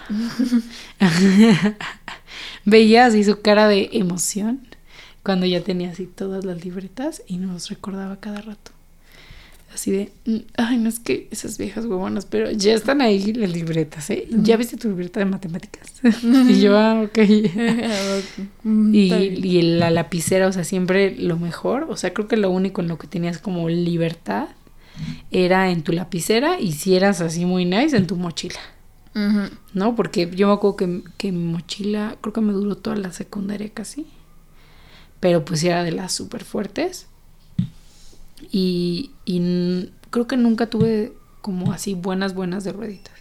Veía 2.66 3.06
así 3.06 3.24
su 3.24 3.42
cara 3.42 3.70
de 3.70 3.92
emoción 3.94 4.68
cuando 5.24 5.46
ya 5.46 5.64
tenía 5.64 5.92
así 5.92 6.06
todas 6.06 6.44
las 6.44 6.66
libretas 6.66 7.24
y 7.28 7.38
nos 7.38 7.70
recordaba 7.70 8.20
cada 8.20 8.42
rato. 8.42 8.72
Así 9.74 9.90
de, 9.92 10.12
"Mm, 10.26 10.38
ay, 10.58 10.78
no 10.78 10.90
es 10.90 11.00
que 11.00 11.28
esas 11.32 11.58
viejas 11.58 11.86
huevonas, 11.86 12.26
pero 12.26 12.52
ya 12.52 12.74
están 12.74 13.02
ahí 13.02 13.32
las 13.34 13.52
libretas, 13.52 14.10
¿eh? 14.10 14.28
¿Ya 14.30 14.58
viste 14.58 14.76
tu 14.76 14.90
libreta 14.90 15.20
de 15.22 15.26
matemáticas? 15.26 15.94
y 16.50 16.60
yo, 16.60 16.78
ah, 16.78 17.02
ok. 17.06 17.18
Y, 18.94 19.10
y 19.58 19.62
la 19.62 19.90
lapicera, 19.90 20.48
o 20.48 20.52
sea, 20.52 20.64
siempre 20.64 21.16
lo 21.16 21.38
mejor, 21.38 21.88
o 21.90 21.96
sea, 21.96 22.14
creo 22.14 22.28
que 22.28 22.38
lo 22.38 22.50
único 22.52 22.82
en 22.82 22.88
lo 22.90 22.98
que 22.98 23.08
tenías 23.08 23.38
como 23.38 23.70
libertad 23.70 24.50
era 25.32 25.72
en 25.72 25.84
tu 25.84 25.94
lapicera 25.94 26.60
y 26.60 26.74
si 26.74 26.96
eras 26.96 27.22
así 27.22 27.46
muy 27.46 27.66
nice, 27.66 27.96
en 27.96 28.08
tu 28.08 28.16
mochila. 28.18 28.60
¿no? 29.74 29.96
Porque 29.96 30.30
yo 30.34 30.48
me 30.48 30.54
acuerdo 30.54 30.76
que, 30.78 31.02
que 31.18 31.32
mi 31.32 31.44
mochila, 31.52 32.18
creo 32.22 32.34
que 32.34 32.42
me 32.42 32.54
duró 32.54 32.76
toda 32.78 32.96
la 32.98 33.12
secundaria 33.12 33.70
casi, 33.74 34.06
pero 35.20 35.44
pues 35.46 35.64
era 35.64 35.84
de 35.84 35.92
las 35.92 36.12
súper 36.14 36.44
fuertes. 36.44 37.08
Y, 38.52 39.12
y 39.26 39.92
creo 40.10 40.28
que 40.28 40.38
nunca 40.38 40.68
tuve 40.68 41.14
como 41.42 41.72
así 41.72 41.94
buenas, 41.94 42.34
buenas 42.34 42.64
de 42.64 42.72
rueditas. 42.74 43.14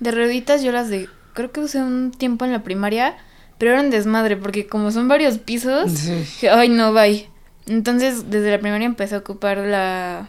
De 0.00 0.10
rueditas 0.10 0.62
yo 0.62 0.72
las 0.72 0.88
de... 0.88 1.08
Creo 1.34 1.52
que 1.52 1.60
usé 1.60 1.82
un 1.82 2.12
tiempo 2.12 2.44
en 2.44 2.52
la 2.52 2.62
primaria, 2.62 3.16
pero 3.58 3.72
era 3.72 3.80
un 3.82 3.90
desmadre, 3.90 4.36
porque 4.36 4.66
como 4.66 4.90
son 4.90 5.08
varios 5.08 5.38
pisos, 5.38 5.92
Sí. 5.92 6.46
ay, 6.46 6.68
no, 6.70 6.92
bye. 6.92 7.28
Entonces, 7.66 8.30
desde 8.30 8.50
la 8.50 8.58
primaria 8.58 8.86
empecé 8.86 9.14
a 9.16 9.18
ocupar 9.18 9.58
la 9.58 10.28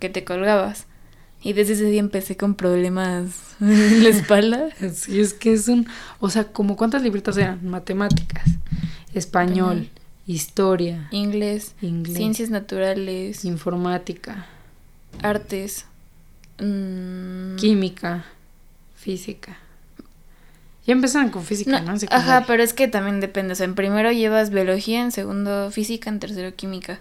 que 0.00 0.08
te 0.08 0.24
colgabas. 0.24 0.86
Y 1.42 1.52
desde 1.54 1.74
ese 1.74 1.84
día 1.84 2.00
empecé 2.00 2.36
con 2.36 2.54
problemas 2.54 3.26
en 3.60 4.02
la 4.02 4.08
espalda. 4.10 4.68
Sí, 4.92 5.20
es 5.20 5.34
que 5.34 5.52
es 5.52 5.68
un, 5.68 5.86
o 6.18 6.28
sea, 6.30 6.44
como 6.52 6.76
cuántas 6.76 7.02
libretas 7.02 7.36
eran, 7.36 7.64
matemáticas, 7.66 8.44
español, 9.14 9.78
Español. 9.88 9.90
Historia, 10.26 11.08
Inglés, 11.10 11.74
inglés, 11.80 12.16
ciencias 12.16 12.50
naturales, 12.50 13.44
informática, 13.44 14.46
artes, 15.22 15.86
mm, 16.58 17.56
química, 17.56 18.24
física. 18.94 19.58
Ya 20.86 20.92
empezaron 20.92 21.30
con 21.30 21.44
física, 21.44 21.80
no, 21.80 21.92
¿no? 21.92 21.98
Ajá, 22.10 22.44
pero 22.46 22.62
es 22.62 22.72
que 22.72 22.88
también 22.88 23.20
depende. 23.20 23.52
O 23.52 23.56
sea, 23.56 23.64
en 23.64 23.74
primero 23.74 24.10
llevas 24.12 24.50
biología, 24.50 25.02
en 25.02 25.12
segundo 25.12 25.70
física, 25.70 26.10
en 26.10 26.18
tercero 26.18 26.54
química. 26.54 27.00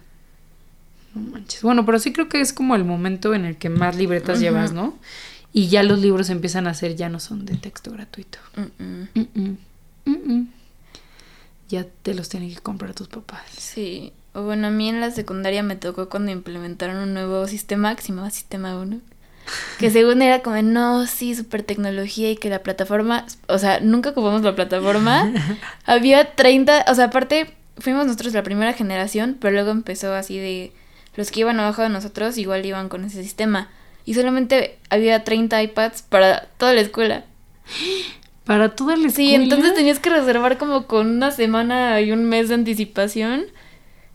No 1.15 1.21
manches. 1.21 1.61
Bueno, 1.61 1.85
pero 1.85 1.97
sí 1.97 2.11
creo 2.13 2.29
que 2.29 2.41
es 2.41 2.53
como 2.53 2.75
el 2.75 2.83
momento 2.83 3.33
en 3.33 3.45
el 3.45 3.57
que 3.57 3.69
más 3.69 3.95
libretas 3.95 4.39
llevas, 4.39 4.73
¿no? 4.73 4.97
Y 5.53 5.69
ya 5.69 5.81
los 5.83 5.99
libros 5.99 6.29
empiezan 6.29 6.67
a 6.67 6.73
ser, 6.73 6.95
ya 6.95 7.09
no 7.09 7.19
son 7.19 7.45
de 7.45 7.55
texto 7.55 7.91
gratuito. 7.91 8.37
Mm, 8.55 9.49
mm. 10.05 10.47
Ya 11.69 11.85
te 12.03 12.13
los 12.13 12.29
tienen 12.29 12.53
que 12.53 12.59
comprar 12.61 12.93
tus 12.93 13.07
papás. 13.07 13.43
Sí, 13.57 14.11
o 14.33 14.41
bueno, 14.43 14.67
a 14.67 14.71
mí 14.71 14.89
en 14.89 15.01
la 15.01 15.11
secundaria 15.11 15.63
me 15.63 15.75
tocó 15.75 16.09
cuando 16.09 16.31
implementaron 16.31 16.97
un 16.97 17.13
nuevo 17.13 17.47
sistema 17.47 17.95
que 17.95 18.01
se 18.01 18.09
llamaba 18.09 18.29
Sistema 18.31 18.77
1. 18.77 18.99
Que 19.79 19.89
según 19.91 20.21
era 20.21 20.41
como, 20.41 20.61
no, 20.61 21.05
sí, 21.07 21.35
super 21.35 21.63
tecnología 21.63 22.31
y 22.31 22.35
que 22.35 22.49
la 22.49 22.59
plataforma, 22.59 23.25
o 23.47 23.57
sea, 23.57 23.79
nunca 23.79 24.09
ocupamos 24.09 24.41
la 24.41 24.55
plataforma. 24.55 25.31
Había 25.85 26.35
30, 26.35 26.85
o 26.87 26.95
sea, 26.95 27.05
aparte 27.05 27.53
fuimos 27.77 28.05
nosotros 28.05 28.33
la 28.33 28.43
primera 28.43 28.73
generación, 28.73 29.37
pero 29.39 29.53
luego 29.53 29.71
empezó 29.71 30.13
así 30.13 30.37
de, 30.37 30.73
los 31.15 31.31
que 31.31 31.41
iban 31.41 31.59
abajo 31.59 31.81
de 31.81 31.89
nosotros 31.89 32.37
igual 32.37 32.65
iban 32.65 32.89
con 32.89 33.03
ese 33.03 33.23
sistema. 33.23 33.69
Y 34.05 34.13
solamente 34.13 34.77
había 34.89 35.23
30 35.23 35.61
iPads 35.61 36.01
para 36.03 36.47
toda 36.57 36.73
la 36.73 36.81
escuela. 36.81 37.25
Para 38.49 38.75
toda 38.75 38.95
la 38.97 39.09
Sí, 39.09 39.33
escuela. 39.35 39.43
entonces 39.43 39.75
tenías 39.75 39.99
que 39.99 40.09
reservar 40.09 40.57
como 40.57 40.87
con 40.87 41.07
una 41.07 41.29
semana 41.29 42.01
y 42.01 42.11
un 42.11 42.25
mes 42.25 42.49
de 42.49 42.55
anticipación. 42.55 43.43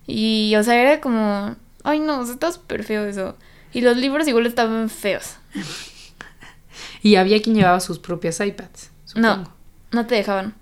Y, 0.08 0.54
o 0.56 0.62
sea, 0.64 0.74
era 0.82 1.00
como, 1.00 1.54
ay 1.84 2.00
no, 2.00 2.18
o 2.18 2.24
sea, 2.24 2.34
está 2.34 2.50
súper 2.50 2.82
feo 2.82 3.04
eso. 3.06 3.36
Y 3.72 3.80
los 3.80 3.96
libros 3.96 4.26
igual 4.26 4.46
estaban 4.46 4.90
feos. 4.90 5.36
Y 7.02 7.16
había 7.16 7.40
quien 7.42 7.54
llevaba 7.54 7.80
sus 7.80 7.98
propias 7.98 8.40
iPads. 8.40 8.90
No, 9.14 9.44
no 9.92 10.06
te 10.06 10.14
dejaban. 10.16 10.54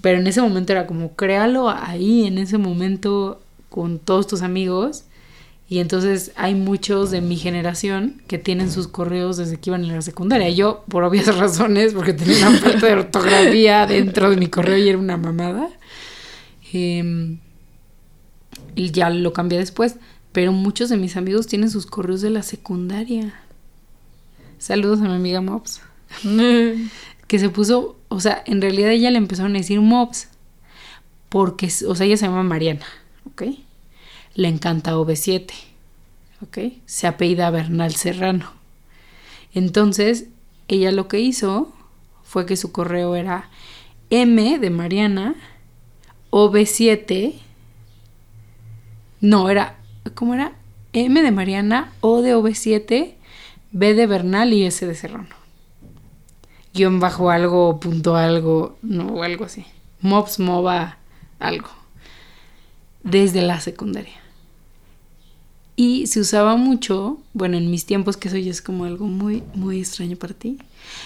Pero 0.00 0.18
en 0.18 0.26
ese 0.26 0.40
momento 0.40 0.72
era 0.72 0.86
como, 0.86 1.14
créalo 1.14 1.68
ahí, 1.68 2.26
en 2.26 2.38
ese 2.38 2.56
momento, 2.56 3.42
con 3.68 3.98
todos 3.98 4.26
tus 4.26 4.40
amigos 4.40 5.04
y 5.68 5.78
entonces 5.78 6.32
hay 6.36 6.54
muchos 6.54 7.10
de 7.10 7.22
mi 7.22 7.36
generación 7.36 8.22
que 8.26 8.38
tienen 8.38 8.70
sus 8.70 8.86
correos 8.86 9.38
desde 9.38 9.58
que 9.58 9.70
iban 9.70 9.84
en 9.84 9.94
la 9.94 10.02
secundaria. 10.02 10.50
Yo, 10.50 10.84
por 10.88 11.04
obvias 11.04 11.34
razones, 11.38 11.94
porque 11.94 12.12
tenía 12.12 12.48
una 12.48 12.58
falta 12.58 12.86
de 12.86 12.92
ortografía 12.92 13.86
dentro 13.86 14.30
de 14.30 14.36
mi 14.36 14.48
correo 14.48 14.76
y 14.76 14.88
era 14.88 14.98
una 14.98 15.16
mamada. 15.16 15.70
Em, 16.72 17.38
y 18.74 18.90
ya 18.90 19.08
lo 19.08 19.32
cambié 19.32 19.58
después. 19.58 19.96
Pero 20.32 20.52
muchos 20.52 20.90
de 20.90 20.96
mis 20.96 21.16
amigos 21.16 21.46
tienen 21.46 21.70
sus 21.70 21.86
correos 21.86 22.20
de 22.20 22.30
la 22.30 22.42
secundaria. 22.42 23.34
Saludos 24.58 25.00
a 25.00 25.04
mi 25.04 25.14
amiga 25.14 25.40
Mobs. 25.40 25.80
que 27.26 27.38
se 27.38 27.48
puso, 27.48 27.96
o 28.08 28.20
sea, 28.20 28.42
en 28.46 28.60
realidad 28.60 28.90
ella 28.90 29.10
le 29.10 29.18
empezaron 29.18 29.54
a 29.54 29.58
decir 29.58 29.80
Mobs. 29.80 30.28
Porque, 31.30 31.66
o 31.86 31.94
sea, 31.94 32.06
ella 32.06 32.16
se 32.16 32.26
llama 32.26 32.42
Mariana, 32.42 32.86
¿ok? 33.26 33.44
Le 34.34 34.48
encanta 34.48 34.96
OV7, 34.96 35.50
¿ok? 36.42 36.58
Se 36.86 37.06
apellida 37.06 37.50
Bernal 37.50 37.94
Serrano. 37.94 38.52
Entonces, 39.54 40.26
ella 40.68 40.90
lo 40.92 41.08
que 41.08 41.20
hizo 41.20 41.72
fue 42.24 42.46
que 42.46 42.56
su 42.56 42.72
correo 42.72 43.14
era 43.14 43.48
M 44.10 44.58
de 44.58 44.70
Mariana, 44.70 45.34
OV7, 46.30 47.34
no, 49.20 49.48
era, 49.48 49.76
¿cómo 50.14 50.34
era? 50.34 50.52
M 50.92 51.22
de 51.22 51.30
Mariana, 51.30 51.92
O 52.00 52.20
de 52.20 52.36
OV7, 52.36 53.14
B 53.72 53.94
de 53.94 54.06
Bernal 54.06 54.52
y 54.52 54.64
S 54.64 54.86
de 54.86 54.94
Serrano. 54.94 55.34
Guión 56.74 57.00
bajo 57.00 57.30
algo, 57.30 57.80
punto 57.80 58.16
algo, 58.16 58.76
no, 58.82 59.22
algo 59.22 59.44
así. 59.44 59.64
Mobs, 60.00 60.38
MOBA, 60.40 60.98
algo. 61.38 61.70
Desde 63.02 63.42
la 63.42 63.60
secundaria. 63.60 64.23
Y 65.76 66.06
se 66.06 66.20
usaba 66.20 66.56
mucho, 66.56 67.18
bueno, 67.32 67.56
en 67.56 67.70
mis 67.70 67.84
tiempos, 67.84 68.16
que 68.16 68.28
eso 68.28 68.36
ya 68.36 68.50
es 68.50 68.62
como 68.62 68.84
algo 68.84 69.06
muy, 69.06 69.42
muy 69.54 69.80
extraño 69.80 70.16
para 70.16 70.34
ti, 70.34 70.58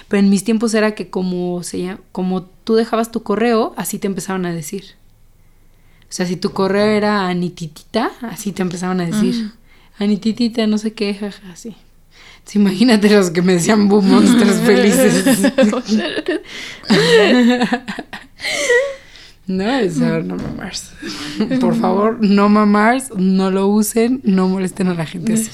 pero 0.08 0.20
en 0.20 0.28
mis 0.28 0.44
tiempos 0.44 0.74
era 0.74 0.94
que 0.94 1.08
como, 1.08 1.62
se 1.62 1.96
como 2.12 2.42
tú 2.42 2.74
dejabas 2.74 3.10
tu 3.10 3.22
correo, 3.22 3.72
así 3.76 3.98
te 3.98 4.06
empezaban 4.06 4.44
a 4.44 4.52
decir. 4.52 4.84
O 6.02 6.12
sea, 6.12 6.26
si 6.26 6.36
tu 6.36 6.52
correo 6.52 6.86
era 6.86 7.28
Anititita, 7.28 8.10
así 8.22 8.52
te 8.52 8.62
empezaban 8.62 9.00
a 9.00 9.06
decir. 9.06 9.52
Anititita, 9.98 10.66
no 10.66 10.78
sé 10.78 10.92
qué, 10.92 11.14
jaja, 11.14 11.52
así. 11.52 11.74
imagínate 12.54 13.10
los 13.10 13.30
que 13.30 13.42
me 13.42 13.54
decían 13.54 13.88
Boom 13.88 14.08
Monsters 14.08 14.60
felices. 14.60 15.24
No, 19.48 19.64
eso 19.78 20.20
no 20.20 20.36
mamars. 20.36 20.92
Por 21.60 21.74
favor, 21.74 22.18
no 22.20 22.48
mamars, 22.48 23.10
no 23.16 23.50
lo 23.50 23.66
usen, 23.66 24.20
no 24.22 24.46
molesten 24.46 24.88
a 24.88 24.94
la 24.94 25.06
gente 25.06 25.32
así. 25.32 25.50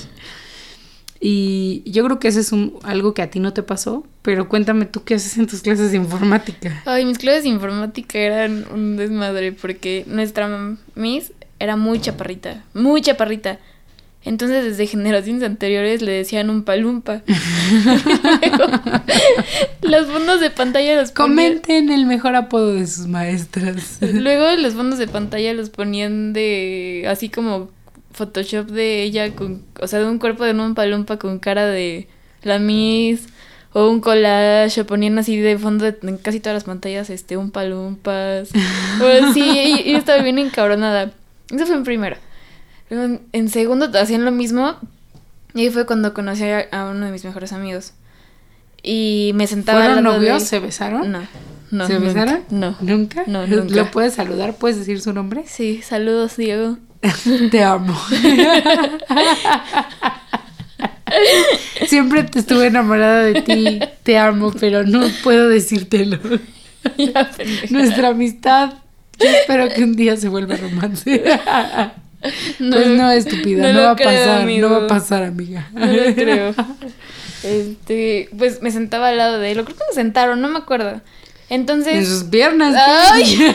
Y 1.20 1.82
yo 1.86 2.04
creo 2.04 2.18
que 2.18 2.28
ese 2.28 2.40
es 2.40 2.52
un, 2.52 2.74
algo 2.82 3.14
que 3.14 3.22
a 3.22 3.30
ti 3.30 3.40
no 3.40 3.54
te 3.54 3.62
pasó, 3.62 4.04
pero 4.20 4.48
cuéntame 4.48 4.84
tú 4.84 5.04
qué 5.04 5.14
haces 5.14 5.38
en 5.38 5.46
tus 5.46 5.62
clases 5.62 5.92
de 5.92 5.96
informática. 5.96 6.82
Ay, 6.84 7.06
mis 7.06 7.16
clases 7.16 7.44
de 7.44 7.50
informática 7.50 8.18
eran 8.18 8.66
un 8.72 8.96
desmadre 8.96 9.52
porque 9.52 10.04
nuestra 10.06 10.76
Miss 10.94 11.32
era 11.58 11.76
muy 11.76 12.00
chaparrita, 12.00 12.64
muy 12.74 13.00
chaparrita. 13.00 13.58
Entonces, 14.24 14.64
desde 14.64 14.86
generaciones 14.86 15.42
anteriores 15.42 16.00
le 16.00 16.12
decían 16.12 16.48
un 16.48 16.64
palumpa. 16.64 17.20
los 19.82 20.06
fondos 20.06 20.40
de 20.40 20.50
pantalla 20.50 20.96
los 20.96 21.12
ponían... 21.12 21.36
Comenten 21.36 21.90
el 21.90 22.06
mejor 22.06 22.34
apodo 22.34 22.72
de 22.72 22.86
sus 22.86 23.06
maestras. 23.06 23.98
Luego 24.00 24.50
los 24.56 24.72
fondos 24.74 24.98
de 24.98 25.08
pantalla 25.08 25.52
los 25.52 25.68
ponían 25.68 26.32
de... 26.32 27.04
Así 27.06 27.28
como 27.28 27.68
Photoshop 28.12 28.68
de 28.68 29.02
ella 29.02 29.34
con... 29.34 29.62
O 29.80 29.86
sea, 29.86 29.98
de 29.98 30.06
un 30.06 30.18
cuerpo 30.18 30.44
de 30.44 30.52
un 30.52 30.74
palumpa 30.74 31.18
con 31.18 31.38
cara 31.38 31.66
de 31.66 32.08
la 32.42 32.58
Miss... 32.58 33.28
O 33.76 33.90
un 33.90 34.00
collage, 34.00 34.82
o 34.82 34.86
ponían 34.86 35.18
así 35.18 35.36
de 35.36 35.58
fondo 35.58 35.86
en 35.86 36.16
casi 36.18 36.38
todas 36.38 36.54
las 36.54 36.62
pantallas, 36.62 37.10
este, 37.10 37.36
un 37.36 37.50
palumpas. 37.50 38.50
o 38.52 39.32
sí, 39.32 39.42
y, 39.42 39.90
y 39.90 39.96
estaba 39.96 40.22
bien 40.22 40.38
encabronada. 40.38 41.10
Eso 41.50 41.66
fue 41.66 41.74
en 41.74 41.82
primero. 41.82 42.16
En 43.32 43.48
segundo 43.48 43.90
hacían 43.98 44.24
lo 44.24 44.32
mismo. 44.32 44.76
Y 45.54 45.62
ahí 45.62 45.70
fue 45.70 45.86
cuando 45.86 46.14
conocí 46.14 46.44
a, 46.44 46.90
uno 46.90 47.06
de 47.06 47.12
mis 47.12 47.24
mejores 47.24 47.52
amigos. 47.52 47.92
Y 48.82 49.32
me 49.34 49.46
sentaba 49.46 49.84
¿Fueron 49.84 50.04
novios? 50.04 50.42
¿Se 50.42 50.58
besaron? 50.58 51.12
No. 51.12 51.22
No, 51.70 51.86
¿Se 51.86 51.98
besaron? 51.98 52.40
No. 52.50 52.76
¿Nunca? 52.80 53.24
No, 53.26 53.46
nunca. 53.46 53.74
¿Lo 53.74 53.90
puedes 53.90 54.14
saludar? 54.14 54.56
¿Puedes 54.56 54.78
decir 54.78 55.00
su 55.00 55.12
nombre? 55.12 55.44
Sí, 55.46 55.80
saludos, 55.82 56.36
Diego. 56.36 56.78
Te 57.50 57.62
amo. 57.62 57.98
Siempre 61.86 62.24
te 62.24 62.40
estuve 62.40 62.66
enamorada 62.66 63.22
de 63.22 63.42
ti. 63.42 63.80
Te 64.02 64.18
amo, 64.18 64.52
pero 64.58 64.84
no 64.84 65.06
puedo 65.22 65.48
decírtelo. 65.48 66.18
Nuestra 67.70 68.08
amistad, 68.08 68.74
yo 69.18 69.28
espero 69.28 69.68
que 69.68 69.84
un 69.84 69.94
día 69.94 70.16
se 70.16 70.28
vuelva 70.28 70.56
romance. 70.56 71.22
No, 72.58 72.76
pues 72.76 72.88
no, 72.88 73.10
estúpida, 73.10 73.72
no, 73.72 73.82
va 73.82 73.90
a 73.90 73.96
pasar, 73.96 74.46
no 74.46 74.70
va 74.70 74.84
a 74.84 74.86
pasar, 74.86 75.22
amiga. 75.24 75.68
No 75.72 75.86
lo 75.86 76.04
creo. 76.14 76.54
Este, 77.42 78.28
pues 78.36 78.62
me 78.62 78.70
sentaba 78.70 79.08
al 79.08 79.18
lado 79.18 79.38
de 79.38 79.52
él, 79.52 79.64
creo 79.64 79.76
que 79.76 79.84
me 79.88 79.94
sentaron, 79.94 80.40
no 80.40 80.48
me 80.48 80.58
acuerdo. 80.58 81.02
Entonces. 81.50 81.94
En 81.94 82.06
sus 82.06 82.24
piernas. 82.24 82.74
¡Ay! 82.76 83.54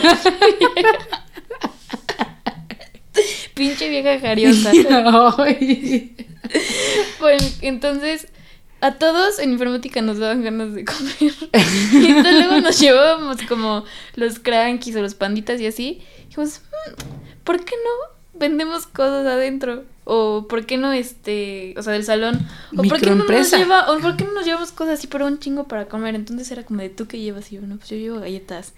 Pinche 3.54 3.88
vieja 3.88 4.20
jariosa. 4.20 4.70
Ay. 5.38 6.16
Pues 7.18 7.58
entonces 7.60 8.28
a 8.80 8.92
todos 8.92 9.38
en 9.38 9.52
informática 9.52 10.00
nos 10.00 10.18
daban 10.18 10.42
ganas 10.42 10.74
de 10.74 10.84
comer. 10.84 11.14
y 11.92 12.06
entonces 12.06 12.34
luego 12.46 12.60
nos 12.60 12.80
llevábamos 12.80 13.42
como 13.42 13.84
los 14.14 14.38
crankies 14.38 14.96
o 14.96 15.02
los 15.02 15.14
panditas 15.14 15.60
y 15.60 15.66
así. 15.66 16.02
dijimos, 16.28 16.60
mm, 16.60 17.44
¿por 17.44 17.62
qué 17.64 17.74
no 17.84 18.19
vendemos 18.34 18.86
cosas 18.86 19.26
adentro? 19.26 19.84
O 20.04 20.46
¿por 20.48 20.66
qué 20.66 20.76
no 20.76 20.92
este, 20.92 21.74
o 21.76 21.82
sea, 21.82 21.92
del 21.92 22.04
salón? 22.04 22.46
¿O 22.76 22.82
por 22.82 23.00
qué 23.00 23.10
no 23.10 23.24
nos 23.24 23.50
lleva, 23.50 23.90
o 23.90 23.98
por 24.00 24.16
qué 24.16 24.24
no 24.24 24.32
nos 24.32 24.44
llevamos 24.44 24.72
cosas 24.72 24.98
así 24.98 25.06
pero 25.06 25.26
un 25.26 25.38
chingo 25.38 25.64
para 25.64 25.86
comer? 25.86 26.14
Entonces 26.14 26.50
era 26.50 26.64
como 26.64 26.80
de 26.80 26.88
tú 26.88 27.06
que 27.06 27.18
llevas 27.18 27.52
y 27.52 27.56
yo, 27.56 27.62
no, 27.62 27.76
pues 27.76 27.90
yo 27.90 27.96
llevo 27.96 28.20
galletas. 28.20 28.72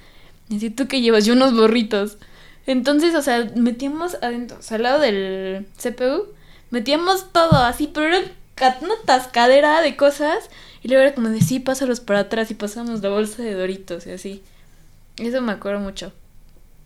Y 0.49 0.56
así 0.56 0.71
tú 0.71 0.88
que 0.88 1.00
llevas, 1.00 1.25
yo 1.25 1.35
unos 1.35 1.54
borritos. 1.54 2.18
Entonces, 2.66 3.14
o 3.14 3.23
sea, 3.23 3.50
metíamos 3.56 4.16
adentro, 4.23 4.59
o 4.59 4.62
sea, 4.62 4.76
al 4.76 4.82
lado 4.82 5.00
del 5.00 5.66
CPU, 5.80 6.28
metíamos 6.71 7.32
todo 7.32 7.56
así, 7.56 7.88
pero 7.92 8.06
era 8.06 8.78
una 8.80 8.94
tascadera 9.04 9.80
de 9.80 9.97
cosas. 9.97 10.50
Y 10.82 10.88
luego 10.88 11.02
era 11.02 11.14
como 11.14 11.28
de 11.28 11.40
sí, 11.40 11.61
pásalos 11.61 12.00
para 12.00 12.21
atrás 12.21 12.50
y 12.50 12.54
pasamos 12.54 13.02
la 13.02 13.09
bolsa 13.09 13.42
de 13.42 13.54
doritos 13.54 14.06
y 14.06 14.11
así. 14.11 14.42
Eso 15.16 15.40
me 15.40 15.52
acuerdo 15.52 15.80
mucho. 15.80 16.12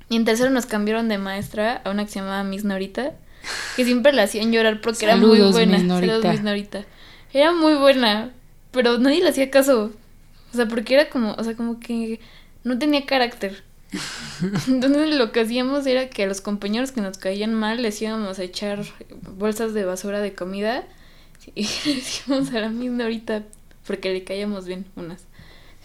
Y 0.08 0.16
en 0.16 0.24
tercero 0.24 0.50
nos 0.50 0.66
cambiaron 0.66 1.08
de 1.08 1.18
maestra 1.18 1.82
a 1.84 1.90
una 1.90 2.04
que 2.04 2.12
se 2.12 2.20
llamaba 2.20 2.44
Miss 2.44 2.64
Norita, 2.64 3.14
que 3.74 3.84
siempre 3.84 4.12
la 4.12 4.22
hacían 4.24 4.52
llorar 4.52 4.80
porque 4.80 5.04
era 5.04 5.16
muy 5.16 5.40
buena. 5.40 5.78
Saludos, 5.78 6.24
Miss 6.24 6.42
Norita. 6.42 6.84
Era 7.32 7.52
muy 7.52 7.74
buena, 7.74 8.32
pero 8.70 8.98
nadie 8.98 9.22
le 9.22 9.30
hacía 9.30 9.50
caso. 9.50 9.92
O 10.52 10.56
sea, 10.56 10.68
porque 10.68 10.94
era 10.94 11.10
como, 11.10 11.34
o 11.34 11.44
sea, 11.44 11.54
como 11.54 11.80
que 11.80 12.20
no 12.64 12.78
tenía 12.78 13.04
carácter. 13.04 13.64
Entonces 14.68 15.14
lo 15.14 15.32
que 15.32 15.40
hacíamos 15.40 15.86
era 15.86 16.08
que 16.08 16.24
a 16.24 16.26
los 16.26 16.40
compañeros 16.40 16.92
que 16.92 17.00
nos 17.00 17.18
caían 17.18 17.54
mal 17.54 17.82
les 17.82 18.00
íbamos 18.02 18.38
a 18.38 18.42
echar 18.42 18.84
bolsas 19.36 19.74
de 19.74 19.84
basura 19.84 20.20
de 20.20 20.34
comida 20.34 20.84
y 21.54 21.62
le 21.84 21.94
decíamos 21.94 22.52
a 22.52 22.60
la 22.60 22.68
Miss 22.68 22.90
Norita 22.90 23.44
porque 23.86 24.12
le 24.12 24.24
caíamos 24.24 24.66
bien 24.66 24.86
unas. 24.96 25.26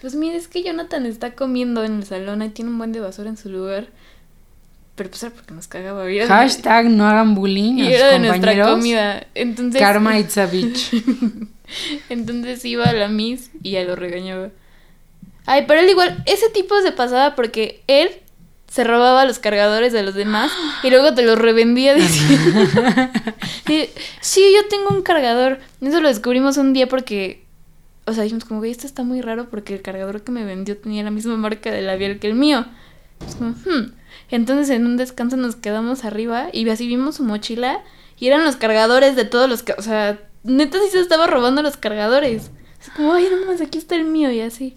Pues 0.02 0.16
mire, 0.16 0.36
es 0.36 0.48
que 0.48 0.64
Jonathan 0.64 1.06
está 1.06 1.36
comiendo 1.36 1.84
en 1.84 1.98
el 1.98 2.06
salón, 2.06 2.42
ahí 2.42 2.50
tiene 2.50 2.72
un 2.72 2.78
buen 2.80 2.92
de 2.92 3.00
basura 3.00 3.30
en 3.30 3.38
su 3.38 3.50
lugar. 3.50 3.90
Pero 4.96 5.10
pues 5.10 5.24
era 5.24 5.34
porque 5.34 5.54
nos 5.54 5.68
cagaba. 5.68 6.04
era 6.10 6.24
de- 6.26 6.30
Hashtag 6.30 6.90
no 6.90 7.08
hagan 7.08 7.34
bullying 7.36 7.76
y 7.76 7.94
era 7.94 8.08
de 8.10 8.20
nuestra 8.20 8.64
comida. 8.64 9.26
Entonces, 9.36 9.82
Karma 9.82 10.20
it's 10.20 10.38
a 10.38 10.46
bitch. 10.48 10.92
entonces 12.10 12.64
iba 12.66 12.86
a 12.86 12.94
la 12.94 13.08
Miss 13.08 13.52
y 13.64 13.72
ya 13.72 13.84
lo 13.84 13.96
regañaba. 13.96 14.50
Ay, 15.46 15.66
pero 15.68 15.80
él 15.80 15.90
igual, 15.90 16.22
ese 16.26 16.50
tipo 16.50 16.80
se 16.82 16.92
pasaba 16.92 17.36
porque 17.36 17.82
él 17.88 18.10
se 18.70 18.84
robaba 18.84 19.26
los 19.26 19.40
cargadores 19.40 19.92
de 19.92 20.04
los 20.04 20.14
demás 20.14 20.52
y 20.84 20.90
luego 20.90 21.14
te 21.14 21.24
los 21.24 21.38
revendía 21.38 21.94
diciendo, 21.96 22.62
sí, 23.68 23.90
sí, 24.22 24.42
yo 24.56 24.68
tengo 24.70 24.90
un 24.96 25.02
cargador. 25.02 25.60
Eso 25.82 26.00
lo 26.00 26.08
descubrimos 26.10 26.58
un 26.58 26.74
día 26.74 26.88
porque, 26.88 27.44
o 28.06 28.14
sea, 28.14 28.24
dijimos 28.24 28.46
como, 28.46 28.60
güey, 28.60 28.72
esto 28.72 28.88
está 28.88 29.04
muy 29.04 29.22
raro 29.22 29.50
porque 29.50 29.74
el 29.74 29.82
cargador 29.82 30.22
que 30.24 30.32
me 30.32 30.46
vendió 30.46 30.78
tenía 30.78 31.04
la 31.04 31.12
misma 31.12 31.36
marca 31.38 31.72
de 31.72 31.82
labial 31.82 32.20
que 32.20 32.28
el 32.28 32.36
mío. 32.36 32.66
Es 33.28 33.36
como, 33.36 33.52
"Hmm". 33.52 33.92
Entonces 34.32 34.70
en 34.70 34.86
un 34.86 34.98
descanso 34.98 35.38
nos 35.38 35.56
quedamos 35.56 36.06
arriba 36.06 36.48
y 36.52 36.68
así 36.70 36.88
vimos 36.88 37.16
su 37.16 37.24
mochila 37.24 37.82
y 38.18 38.28
eran 38.28 38.44
los 38.44 38.56
cargadores 38.56 39.16
de 39.16 39.26
todos 39.26 39.50
los... 39.50 39.64
O 39.78 39.82
sea, 39.82 40.20
neta 40.44 40.78
sí 40.84 40.90
se 40.92 41.02
estaba 41.02 41.28
robando 41.28 41.62
los 41.62 41.78
cargadores. 41.78 42.50
Es 42.82 42.90
como, 42.96 43.14
ay, 43.14 43.28
no 43.30 43.46
mames, 43.46 43.62
aquí 43.62 43.78
está 43.78 43.96
el 43.96 44.06
mío 44.06 44.32
y 44.32 44.42
así. 44.42 44.76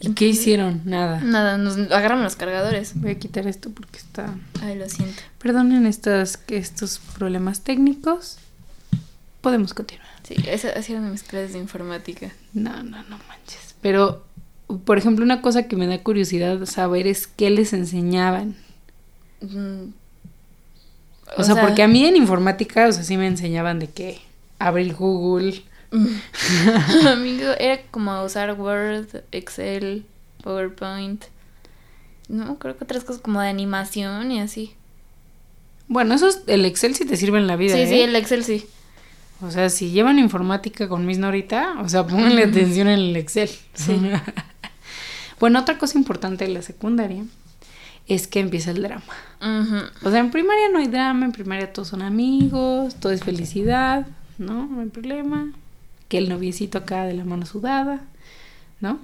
¿Y 0.00 0.12
qué 0.12 0.26
hicieron? 0.28 0.82
Nada. 0.84 1.20
Nada, 1.20 1.56
nos 1.56 1.76
agarran 1.90 2.22
los 2.22 2.36
cargadores. 2.36 2.92
Voy 3.00 3.12
a 3.12 3.18
quitar 3.18 3.46
esto 3.46 3.70
porque 3.70 3.98
está... 3.98 4.34
Ay, 4.60 4.76
lo 4.76 4.88
siento. 4.88 5.22
Perdonen 5.38 5.86
estas, 5.86 6.40
estos 6.48 7.00
problemas 7.16 7.62
técnicos. 7.62 8.36
Podemos 9.40 9.72
continuar. 9.72 10.08
Sí, 10.24 10.34
esa- 10.46 10.70
así 10.70 10.92
eran 10.92 11.10
mis 11.10 11.22
clases 11.22 11.54
de 11.54 11.58
informática. 11.58 12.30
No, 12.52 12.82
no, 12.82 13.02
no 13.04 13.18
manches. 13.28 13.74
Pero, 13.80 14.26
por 14.84 14.98
ejemplo, 14.98 15.24
una 15.24 15.42
cosa 15.42 15.64
que 15.68 15.76
me 15.76 15.86
da 15.86 15.98
curiosidad 15.98 16.64
saber 16.66 17.06
es 17.06 17.26
qué 17.26 17.50
les 17.50 17.72
enseñaban. 17.72 18.56
Mm. 19.40 19.92
O, 21.36 21.42
sea, 21.42 21.60
porque 21.60 21.82
a 21.82 21.88
mí 21.88 22.04
en 22.04 22.16
informática, 22.16 22.86
o 22.88 22.92
sea, 22.92 23.02
sí 23.02 23.16
me 23.16 23.26
enseñaban 23.26 23.78
de 23.78 23.88
que 23.88 24.20
abrir 24.58 24.94
Google. 24.94 25.62
Amigo, 27.06 27.50
era 27.58 27.82
como 27.90 28.22
usar 28.24 28.58
Word, 28.58 29.22
Excel, 29.32 30.04
PowerPoint. 30.42 31.24
No, 32.28 32.58
creo 32.58 32.76
que 32.76 32.84
otras 32.84 33.04
cosas 33.04 33.20
como 33.20 33.40
de 33.40 33.48
animación 33.48 34.32
y 34.32 34.40
así. 34.40 34.74
Bueno, 35.88 36.14
eso 36.14 36.28
es, 36.28 36.42
el 36.46 36.64
Excel 36.64 36.94
sí 36.94 37.04
te 37.04 37.16
sirve 37.16 37.38
en 37.38 37.46
la 37.46 37.56
vida. 37.56 37.74
Sí, 37.74 37.86
sí, 37.86 37.94
¿eh? 37.94 38.04
el 38.04 38.16
Excel 38.16 38.44
sí. 38.44 38.66
O 39.42 39.50
sea, 39.50 39.68
si 39.68 39.90
llevan 39.90 40.18
informática 40.18 40.88
con 40.88 41.04
Miss 41.04 41.18
Norita, 41.18 41.76
o 41.80 41.88
sea, 41.88 42.06
pónganle 42.06 42.44
atención 42.44 42.88
en 42.88 43.00
el 43.00 43.16
Excel. 43.16 43.50
Sí. 43.74 44.00
bueno, 45.40 45.60
otra 45.60 45.78
cosa 45.78 45.98
importante 45.98 46.44
de 46.44 46.52
la 46.52 46.62
secundaria 46.62 47.24
es 48.06 48.26
que 48.26 48.40
empieza 48.40 48.70
el 48.70 48.82
drama. 48.82 49.02
O 50.02 50.10
sea, 50.10 50.20
en 50.20 50.30
primaria 50.30 50.68
no 50.70 50.78
hay 50.78 50.88
drama, 50.88 51.24
en 51.26 51.32
primaria 51.32 51.72
todos 51.72 51.88
son 51.88 52.02
amigos, 52.02 52.96
todo 52.96 53.12
es 53.12 53.22
felicidad, 53.22 54.06
¿no? 54.38 54.66
No 54.66 54.80
hay 54.80 54.88
problema. 54.88 55.52
Que 56.08 56.18
el 56.18 56.28
noviecito 56.28 56.78
acá 56.78 57.04
de 57.04 57.14
la 57.14 57.24
mano 57.24 57.46
sudada, 57.46 58.02
¿no? 58.80 58.98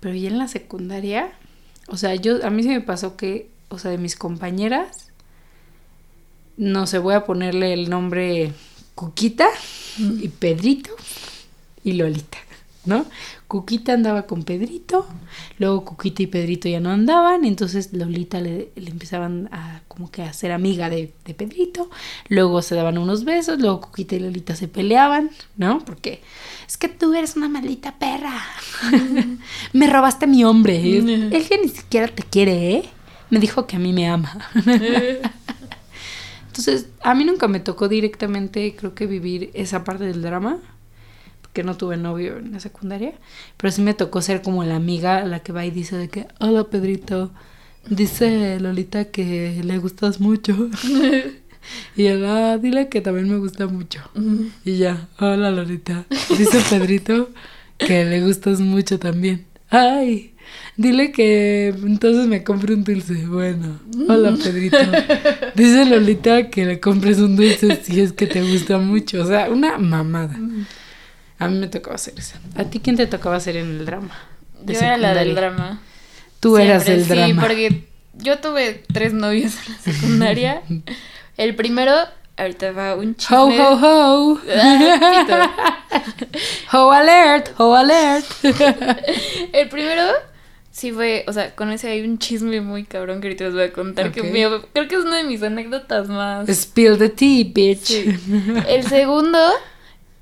Pero 0.00 0.14
ya 0.14 0.28
en 0.28 0.38
la 0.38 0.48
secundaria, 0.48 1.30
o 1.88 1.96
sea, 1.96 2.14
yo 2.14 2.44
a 2.44 2.50
mí 2.50 2.62
se 2.62 2.68
me 2.68 2.80
pasó 2.80 3.16
que, 3.16 3.50
o 3.68 3.78
sea, 3.78 3.90
de 3.90 3.98
mis 3.98 4.16
compañeras, 4.16 5.08
no 6.56 6.86
sé, 6.86 6.98
voy 6.98 7.14
a 7.14 7.24
ponerle 7.24 7.72
el 7.72 7.88
nombre 7.88 8.52
Cuquita 8.94 9.48
y 9.98 10.28
Pedrito 10.28 10.90
y 11.82 11.94
Lolita, 11.94 12.38
¿no? 12.84 13.06
Cuquita 13.50 13.94
andaba 13.94 14.28
con 14.28 14.44
Pedrito, 14.44 15.08
luego 15.58 15.84
Cuquita 15.84 16.22
y 16.22 16.28
Pedrito 16.28 16.68
ya 16.68 16.78
no 16.78 16.90
andaban, 16.90 17.44
entonces 17.44 17.92
Lolita 17.92 18.40
le, 18.40 18.70
le 18.76 18.90
empezaban 18.92 19.48
a 19.50 19.80
como 19.88 20.08
que 20.08 20.22
a 20.22 20.32
ser 20.32 20.52
amiga 20.52 20.88
de, 20.88 21.12
de 21.24 21.34
Pedrito, 21.34 21.90
luego 22.28 22.62
se 22.62 22.76
daban 22.76 22.96
unos 22.96 23.24
besos, 23.24 23.58
luego 23.58 23.80
Cuquita 23.80 24.14
y 24.14 24.20
Lolita 24.20 24.54
se 24.54 24.68
peleaban, 24.68 25.32
¿no? 25.56 25.80
Porque 25.80 26.22
es 26.68 26.76
que 26.76 26.86
tú 26.86 27.12
eres 27.12 27.34
una 27.34 27.48
maldita 27.48 27.98
perra, 27.98 28.40
me 29.72 29.88
robaste 29.88 30.26
a 30.26 30.28
mi 30.28 30.44
hombre, 30.44 30.98
él 30.98 31.46
que 31.48 31.58
ni 31.58 31.70
siquiera 31.70 32.06
te 32.06 32.22
quiere, 32.22 32.76
¿eh? 32.76 32.84
Me 33.30 33.40
dijo 33.40 33.66
que 33.66 33.74
a 33.74 33.80
mí 33.80 33.92
me 33.92 34.08
ama. 34.08 34.48
Entonces, 36.46 36.86
a 37.00 37.16
mí 37.16 37.24
nunca 37.24 37.48
me 37.48 37.58
tocó 37.58 37.88
directamente, 37.88 38.76
creo 38.76 38.94
que 38.94 39.08
vivir 39.08 39.50
esa 39.54 39.82
parte 39.82 40.04
del 40.04 40.22
drama, 40.22 40.58
porque 41.50 41.64
no 41.64 41.76
tuve 41.76 41.96
novio 41.96 42.38
en 42.38 42.52
la 42.52 42.60
secundaria, 42.60 43.12
pero 43.56 43.72
sí 43.72 43.82
me 43.82 43.92
tocó 43.92 44.22
ser 44.22 44.40
como 44.40 44.62
la 44.62 44.76
amiga 44.76 45.18
a 45.18 45.24
la 45.24 45.40
que 45.40 45.50
va 45.50 45.66
y 45.66 45.72
dice 45.72 45.96
de 45.96 46.08
que, 46.08 46.28
hola 46.38 46.62
Pedrito, 46.64 47.32
dice 47.88 48.60
Lolita 48.60 49.06
que 49.06 49.60
le 49.64 49.78
gustas 49.78 50.20
mucho. 50.20 50.68
y 51.96 52.06
él, 52.06 52.24
ah, 52.24 52.56
dile 52.56 52.88
que 52.88 53.00
también 53.00 53.28
me 53.28 53.38
gusta 53.38 53.66
mucho. 53.66 54.00
Y 54.64 54.76
ya, 54.76 55.08
hola 55.18 55.50
Lolita, 55.50 56.06
dice 56.38 56.60
Pedrito 56.70 57.30
que 57.78 58.04
le 58.04 58.22
gustas 58.22 58.60
mucho 58.60 59.00
también. 59.00 59.44
Ay, 59.70 60.34
dile 60.76 61.10
que 61.10 61.74
entonces 61.82 62.28
me 62.28 62.44
compre 62.44 62.74
un 62.74 62.84
dulce. 62.84 63.26
Bueno, 63.26 63.80
hola 64.08 64.36
Pedrito. 64.40 64.78
Dice 65.56 65.84
Lolita 65.84 66.48
que 66.48 66.64
le 66.64 66.78
compres 66.78 67.18
un 67.18 67.34
dulce 67.34 67.80
si 67.82 68.00
es 68.00 68.12
que 68.12 68.28
te 68.28 68.40
gusta 68.40 68.78
mucho. 68.78 69.24
O 69.24 69.26
sea, 69.26 69.50
una 69.50 69.78
mamada. 69.78 70.38
A 71.40 71.48
mí 71.48 71.58
me 71.58 71.68
tocaba 71.68 71.96
hacer 71.96 72.14
eso. 72.18 72.36
¿A 72.54 72.64
ti 72.64 72.80
quién 72.80 72.96
te 72.96 73.06
tocaba 73.06 73.36
hacer 73.36 73.56
en 73.56 73.66
el 73.66 73.86
drama? 73.86 74.14
de 74.62 74.74
Yo 74.74 74.80
era 74.80 74.96
la 74.98 75.14
del 75.14 75.34
drama. 75.34 75.80
Tú 76.38 76.58
eras 76.58 76.86
el 76.88 77.04
Siempre, 77.04 77.16
drama. 77.16 77.34
Sí, 77.34 77.40
porque 77.40 77.84
yo 78.14 78.38
tuve 78.38 78.84
tres 78.92 79.12
novios 79.12 79.54
en 79.66 79.72
la 79.72 79.78
secundaria. 79.92 80.62
El 81.36 81.54
primero, 81.54 81.94
ahorita 82.36 82.72
va 82.72 82.94
un 82.94 83.14
chisme. 83.16 83.36
Ho, 83.36 83.48
ho, 83.48 84.38
ho. 84.40 84.40
Ho 86.72 86.92
alert, 86.92 87.50
ho 87.58 87.74
alert. 87.74 88.26
El 89.52 89.68
primero 89.68 90.02
sí 90.70 90.92
fue, 90.92 91.24
o 91.26 91.32
sea, 91.32 91.54
con 91.54 91.72
ese 91.72 91.88
hay 91.88 92.02
un 92.02 92.18
chisme 92.18 92.60
muy 92.60 92.84
cabrón 92.84 93.20
que 93.20 93.28
ahorita 93.28 93.44
les 93.44 93.54
voy 93.54 93.62
a 93.64 93.72
contar. 93.72 94.12
Que 94.12 94.20
creo 94.20 94.88
que 94.88 94.94
es 94.94 95.04
una 95.04 95.16
de 95.16 95.24
mis 95.24 95.42
anécdotas 95.42 96.08
más. 96.08 96.48
Spill 96.48 96.98
the 96.98 97.08
tea, 97.08 97.44
bitch. 97.52 97.84
Sí. 97.84 98.14
El 98.68 98.86
segundo 98.86 99.38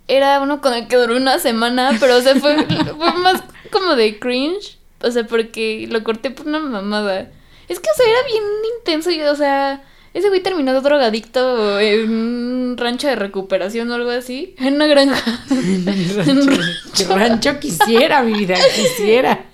era 0.09 0.41
uno 0.41 0.61
con 0.61 0.73
el 0.73 0.89
que 0.89 0.97
duró 0.97 1.17
una 1.17 1.39
semana, 1.39 1.97
pero 2.01 2.17
o 2.17 2.21
sea, 2.21 2.35
fue, 2.35 2.65
fue 2.65 3.13
más 3.13 3.43
como 3.71 3.95
de 3.95 4.19
cringe. 4.19 4.79
O 5.01 5.11
sea, 5.11 5.25
porque 5.27 5.87
lo 5.89 6.03
corté 6.03 6.31
por 6.31 6.47
una 6.47 6.59
mamada. 6.59 7.31
Es 7.69 7.79
que, 7.79 7.89
o 7.91 7.95
sea, 7.95 8.07
era 8.11 8.27
bien 8.27 8.43
intenso 8.79 9.11
y, 9.11 9.21
o 9.21 9.37
sea, 9.37 9.85
ese 10.15 10.29
güey 10.29 10.43
terminó 10.43 10.81
drogadicto 10.81 11.79
en 11.79 12.11
un 12.11 12.77
rancho 12.77 13.07
de 13.07 13.15
recuperación 13.15 13.91
o 13.91 13.95
algo 13.95 14.11
así. 14.11 14.55
En 14.59 14.75
una 14.75 14.87
granja. 14.87 15.45
En 15.51 15.89
un 16.29 16.47
rancho. 16.49 16.93
¿Qué 16.97 17.05
rancho 17.05 17.61
quisiera, 17.61 18.23
mi 18.23 18.33
vida? 18.33 18.57
Quisiera. 18.75 19.45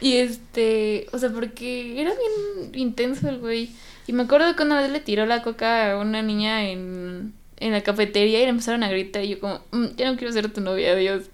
Y 0.00 0.16
este, 0.16 1.06
o 1.12 1.18
sea, 1.18 1.30
porque 1.30 2.00
era 2.00 2.12
bien 2.12 2.70
intenso 2.74 3.28
el 3.28 3.38
güey. 3.38 3.70
Y 4.06 4.12
me 4.12 4.22
acuerdo 4.22 4.56
que 4.56 4.62
una 4.62 4.80
vez 4.80 4.90
le 4.90 5.00
tiró 5.00 5.26
la 5.26 5.42
coca 5.42 5.92
a 5.92 5.98
una 5.98 6.22
niña 6.22 6.70
en, 6.70 7.34
en 7.60 7.72
la 7.72 7.82
cafetería 7.82 8.40
y 8.40 8.44
le 8.44 8.48
empezaron 8.48 8.82
a 8.82 8.88
gritar. 8.90 9.24
Y 9.24 9.28
yo, 9.28 9.40
como, 9.40 9.60
"Mm, 9.70 9.86
ya 9.96 10.10
no 10.10 10.16
quiero 10.18 10.32
ser 10.32 10.52
tu 10.52 10.60
novia, 10.60 10.92
adiós. 10.92 11.24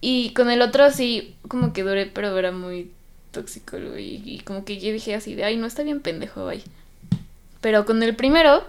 Y 0.00 0.30
con 0.34 0.50
el 0.50 0.60
otro 0.60 0.90
sí, 0.90 1.34
como 1.48 1.72
que 1.72 1.82
duré, 1.82 2.06
pero 2.06 2.36
era 2.38 2.52
muy 2.52 2.90
tóxico 3.32 3.76
güey. 3.78 4.22
Y 4.24 4.40
como 4.40 4.64
que 4.64 4.78
yo 4.78 4.92
dije 4.92 5.14
así 5.14 5.34
de, 5.34 5.44
ay, 5.44 5.56
no 5.56 5.66
está 5.66 5.82
bien 5.82 6.00
pendejo, 6.00 6.46
bye. 6.46 6.62
Pero 7.60 7.84
con 7.84 8.02
el 8.02 8.14
primero, 8.14 8.64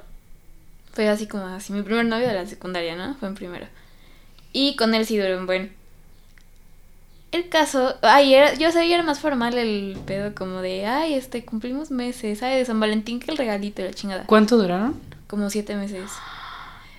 fue 0.93 1.07
así 1.09 1.27
como 1.27 1.45
así, 1.45 1.73
mi 1.73 1.81
primer 1.81 2.05
novio 2.05 2.27
de 2.27 2.33
la 2.33 2.45
secundaria, 2.45 2.95
¿no? 2.95 3.15
Fue 3.15 3.27
en 3.27 3.35
primero. 3.35 3.67
Y 4.53 4.75
con 4.75 4.95
él 4.95 5.05
sí 5.05 5.17
duró 5.17 5.37
un 5.37 5.45
buen. 5.45 5.71
El 7.31 7.49
caso, 7.49 7.95
ay, 8.01 8.33
era, 8.33 8.53
yo 8.53 8.71
sabía 8.71 8.95
era 8.95 9.03
más 9.03 9.19
formal 9.19 9.57
el 9.57 9.97
pedo 10.05 10.33
como 10.33 10.61
de, 10.61 10.85
ay, 10.85 11.13
este, 11.13 11.43
cumplimos 11.43 11.91
meses, 11.91 12.41
ay, 12.41 12.57
de 12.57 12.65
San 12.65 12.79
Valentín 12.79 13.19
que 13.19 13.31
el 13.31 13.37
regalito 13.37 13.83
la 13.83 13.93
chingada. 13.93 14.25
¿Cuánto 14.25 14.57
duraron? 14.57 14.99
Como 15.27 15.49
siete 15.49 15.75
meses. 15.75 16.09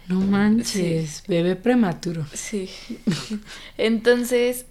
No 0.09 0.21
manches, 0.21 1.23
bebé 1.29 1.55
prematuro. 1.55 2.25
Sí. 2.33 2.71
Entonces, 3.79 4.65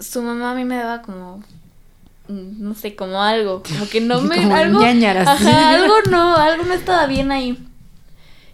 su 0.00 0.22
mamá 0.22 0.52
a 0.52 0.54
mí 0.54 0.64
me 0.64 0.76
daba 0.76 1.02
como, 1.02 1.44
mm, 2.28 2.62
no 2.62 2.74
sé, 2.74 2.96
como 2.96 3.22
algo, 3.22 3.62
como 3.62 3.86
que 3.88 4.00
no 4.00 4.20
me, 4.22 4.36
Como 4.36 4.54
algo, 4.54 4.80
ajá, 4.80 5.70
algo 5.70 5.94
no, 6.10 6.36
algo 6.36 6.64
no 6.64 6.72
estaba 6.72 7.06
bien 7.06 7.30
ahí. 7.32 7.58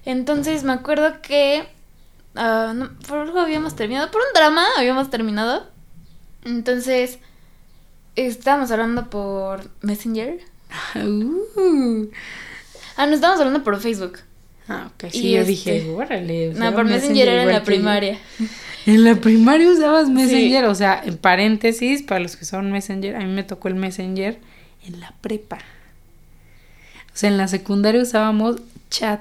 Entonces 0.04 0.64
me 0.64 0.72
acuerdo 0.72 1.20
que, 1.22 1.68
ah, 2.34 2.72
no, 2.74 2.90
por 3.06 3.18
algo 3.18 3.40
habíamos 3.40 3.76
terminado, 3.76 4.10
por 4.10 4.20
un 4.20 4.32
drama 4.34 4.64
habíamos 4.76 5.10
terminado. 5.10 5.66
Entonces, 6.44 7.18
estábamos 8.16 8.70
hablando 8.70 9.08
por 9.08 9.70
Messenger. 9.82 10.40
Uh. 10.96 12.10
Ah, 12.96 13.06
no, 13.06 13.14
estábamos 13.14 13.40
hablando 13.40 13.64
por 13.64 13.80
Facebook. 13.80 14.18
Ah, 14.68 14.90
ok. 14.94 15.04
Y 15.04 15.10
Sí, 15.18 15.30
yo 15.32 15.38
este- 15.40 15.50
dije, 15.50 15.90
órale. 15.90 16.52
No, 16.54 16.74
por 16.74 16.84
Messenger 16.84 17.28
era 17.28 17.42
en 17.44 17.48
la 17.48 17.62
primaria. 17.62 18.18
En 18.86 19.04
la 19.04 19.16
primaria 19.16 19.68
usabas 19.70 20.08
Messenger, 20.08 20.64
o 20.64 20.74
sea, 20.74 21.02
en 21.04 21.18
paréntesis, 21.18 22.02
para 22.02 22.20
los 22.20 22.36
que 22.36 22.46
son 22.46 22.72
Messenger, 22.72 23.16
a 23.16 23.18
mí 23.18 23.26
me 23.26 23.42
tocó 23.42 23.68
el 23.68 23.74
Messenger 23.74 24.38
en 24.86 25.00
la 25.00 25.12
prepa. 25.20 25.58
sea, 27.12 27.28
en 27.28 27.36
la 27.36 27.48
secundaria 27.48 28.00
usábamos 28.00 28.56
chat. 28.88 29.20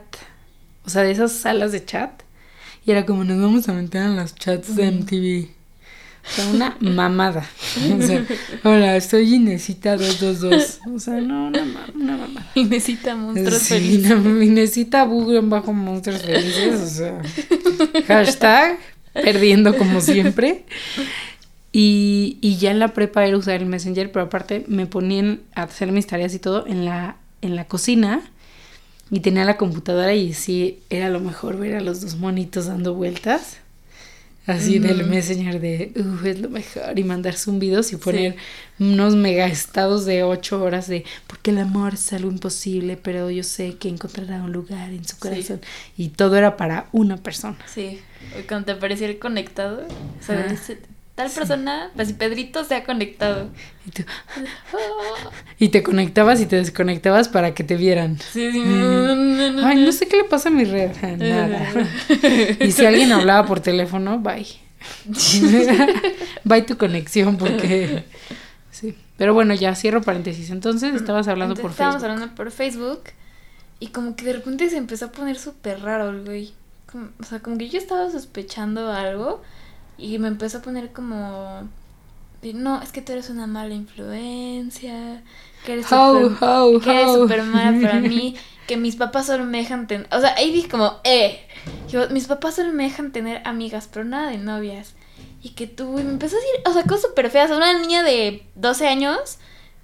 O 0.86 0.90
sea, 0.90 1.02
de 1.04 1.12
esas 1.12 1.34
salas 1.34 1.74
de 1.74 1.84
chat. 1.84 2.12
Y 2.86 2.92
era 2.92 3.06
como 3.06 3.26
nos 3.26 3.42
vamos 3.42 3.68
a 3.68 3.74
meter 3.74 4.04
en 4.04 4.16
los 4.16 4.36
chats 4.36 4.74
de 4.74 4.88
MTV. 4.90 5.50
O 6.30 6.36
sea, 6.36 6.48
una 6.50 6.78
mamada. 6.80 7.48
O 7.98 8.02
sea, 8.02 8.26
hola, 8.64 9.00
soy 9.02 9.36
Inesita 9.36 9.96
222. 9.96 10.80
O 10.94 11.00
sea, 11.00 11.22
no, 11.22 11.48
una, 11.48 11.64
una 11.96 12.18
mamada. 12.18 12.52
Inesita 12.56 13.16
Monstruos 13.16 13.62
sí, 13.62 13.74
Felices. 13.76 14.12
Inesita 14.12 15.06
Bug 15.06 15.42
bajo 15.48 15.74
Monstruos 15.74 16.22
Felices. 16.22 16.82
O 16.82 16.88
sea, 16.88 17.22
hashtag 18.08 18.78
perdiendo 19.14 19.78
como 19.78 20.02
siempre. 20.02 20.66
Y, 21.72 22.38
y 22.42 22.58
ya 22.58 22.72
en 22.72 22.80
la 22.80 22.94
prepa 22.94 23.26
era 23.26 23.38
usar 23.38 23.56
el 23.56 23.66
Messenger, 23.66 24.12
pero 24.12 24.26
aparte 24.26 24.66
me 24.68 24.86
ponían 24.86 25.42
a 25.54 25.64
hacer 25.64 25.92
mis 25.92 26.08
tareas 26.08 26.34
y 26.34 26.40
todo 26.40 26.66
en 26.68 26.86
la, 26.86 27.18
en 27.42 27.56
la 27.56 27.66
cocina. 27.66 28.22
Y 29.10 29.22
tenía 29.22 29.46
la 29.46 29.56
computadora 29.56 30.14
y 30.14 30.34
sí, 30.34 30.80
era 30.90 31.10
lo 31.10 31.20
mejor 31.20 31.58
ver 31.58 31.76
a 31.76 31.82
los 31.82 32.02
dos 32.02 32.18
monitos 32.18 32.66
dando 32.66 32.94
vueltas. 32.94 33.58
Así 34.48 34.80
del 34.80 35.06
Messenger 35.06 35.60
de, 35.60 35.92
uh, 35.96 36.26
es 36.26 36.40
lo 36.40 36.50
mejor. 36.50 36.98
Y 36.98 37.04
mandar 37.04 37.36
zumbidos 37.36 37.92
y 37.92 37.98
poner 37.98 38.38
unos 38.80 39.16
mega 39.16 39.46
estados 39.46 40.06
de 40.06 40.24
ocho 40.24 40.64
horas 40.64 40.88
de, 40.88 41.04
porque 41.28 41.52
el 41.52 41.58
amor 41.58 41.96
es 41.96 42.14
algo 42.14 42.32
imposible, 42.32 42.96
pero 42.96 43.30
yo 43.30 43.44
sé 43.44 43.76
que 43.76 43.90
encontrará 43.90 44.42
un 44.42 44.54
lugar 44.54 44.90
en 44.92 45.06
su 45.06 45.18
corazón. 45.20 45.60
Y 45.98 46.10
todo 46.10 46.38
era 46.38 46.56
para 46.56 46.88
una 46.94 47.18
persona. 47.18 47.58
Sí, 47.66 48.00
cuando 48.48 48.68
te 48.68 48.72
aparecía 48.72 49.08
el 49.10 49.20
conectado, 49.20 49.86
o 49.86 50.26
sea, 50.26 50.56
tal 51.18 51.32
persona, 51.32 51.90
pues 51.96 52.10
si 52.10 52.14
Pedrito 52.14 52.64
se 52.64 52.76
ha 52.76 52.84
conectado. 52.84 53.50
Y, 53.88 53.90
tú- 53.92 54.04
y 55.58 55.70
te 55.70 55.82
conectabas 55.82 56.40
y 56.42 56.46
te 56.46 56.58
desconectabas 56.58 57.28
para 57.28 57.54
que 57.56 57.64
te 57.64 57.76
vieran. 57.76 58.20
Sí, 58.20 58.52
sí. 58.52 58.60
Mm. 58.60 59.60
Ay, 59.66 59.84
no 59.84 59.92
sé 59.92 60.08
qué 60.08 60.18
le 60.18 60.24
pasa 60.26 60.50
a 60.50 60.52
mi 60.52 60.64
red. 60.64 60.92
Ah, 61.02 61.08
Nada. 61.18 61.70
Y 62.60 62.72
si 62.72 62.86
alguien 62.86 63.12
hablaba 63.12 63.48
por 63.48 63.60
teléfono, 63.60 64.20
bye. 64.20 64.46
bye 66.44 66.62
tu 66.62 66.78
conexión 66.78 67.38
porque... 67.38 68.04
Sí. 68.72 68.96
Pero 69.18 69.34
bueno, 69.34 69.56
ya 69.56 69.74
cierro 69.74 70.02
paréntesis. 70.04 70.52
Entonces 70.52 70.94
estabas 70.94 71.28
hablando 71.28 71.54
Entonces, 71.56 71.64
por 71.64 71.72
estábamos 71.72 72.02
Facebook. 72.02 72.14
hablando 72.14 72.36
por 72.36 72.52
Facebook 72.52 73.04
y 73.80 73.88
como 73.88 74.16
que 74.16 74.26
de 74.26 74.34
repente 74.34 74.70
se 74.70 74.78
empezó 74.78 75.06
a 75.06 75.12
poner 75.12 75.38
súper 75.40 75.80
raro 75.82 76.12
el 76.12 76.24
güey. 76.24 76.54
Como- 76.92 77.10
o 77.20 77.24
sea, 77.24 77.40
como 77.40 77.58
que 77.58 77.70
yo 77.70 77.80
estaba 77.80 78.12
sospechando 78.12 78.92
algo 78.94 79.42
y 79.98 80.20
me 80.20 80.28
empezó 80.28 80.60
a 80.60 80.62
poner 80.62 80.92
como... 80.92 81.68
No, 82.54 82.82
es 82.82 82.92
que 82.92 83.02
tú 83.02 83.12
eres 83.12 83.30
una 83.30 83.48
mala 83.48 83.74
influencia, 83.74 85.24
que 85.66 85.74
eres 85.74 85.92
How, 85.92 86.30
súper 86.30 86.50
how, 86.50 86.80
que 86.80 86.92
eres 86.92 87.08
how. 87.08 87.22
súper 87.24 87.44
mala 87.44 87.82
para 87.82 88.00
mí, 88.00 88.36
que 88.68 88.78
mis 88.78 88.96
papás 88.96 89.26
solo 89.26 89.44
me 89.44 89.58
dejan 89.58 89.88
tener... 89.88 90.08
O 90.12 90.22
sea, 90.22 90.34
ahí 90.36 90.54
dije 90.54 90.70
como, 90.70 91.00
eh, 91.04 91.42
yo, 91.90 92.10
mis 92.10 92.28
papás 92.28 92.56
solo 92.56 92.72
me 92.72 92.84
dejan 92.84 93.12
tener 93.12 93.42
amigas, 93.46 93.90
pero 93.92 94.06
nada 94.06 94.30
de 94.30 94.38
novias. 94.38 94.94
Y 95.42 95.50
que 95.50 95.68
tú, 95.68 96.00
y 96.00 96.04
me 96.04 96.12
empezó 96.12 96.36
a 96.36 96.40
decir, 96.40 96.56
o 96.66 96.74
sea, 96.74 96.84
cosas 96.84 97.10
súper 97.10 97.30
feas, 97.30 97.52
una 97.52 97.78
niña 97.78 98.04
de 98.04 98.44
12 98.56 98.88
años, 98.88 99.40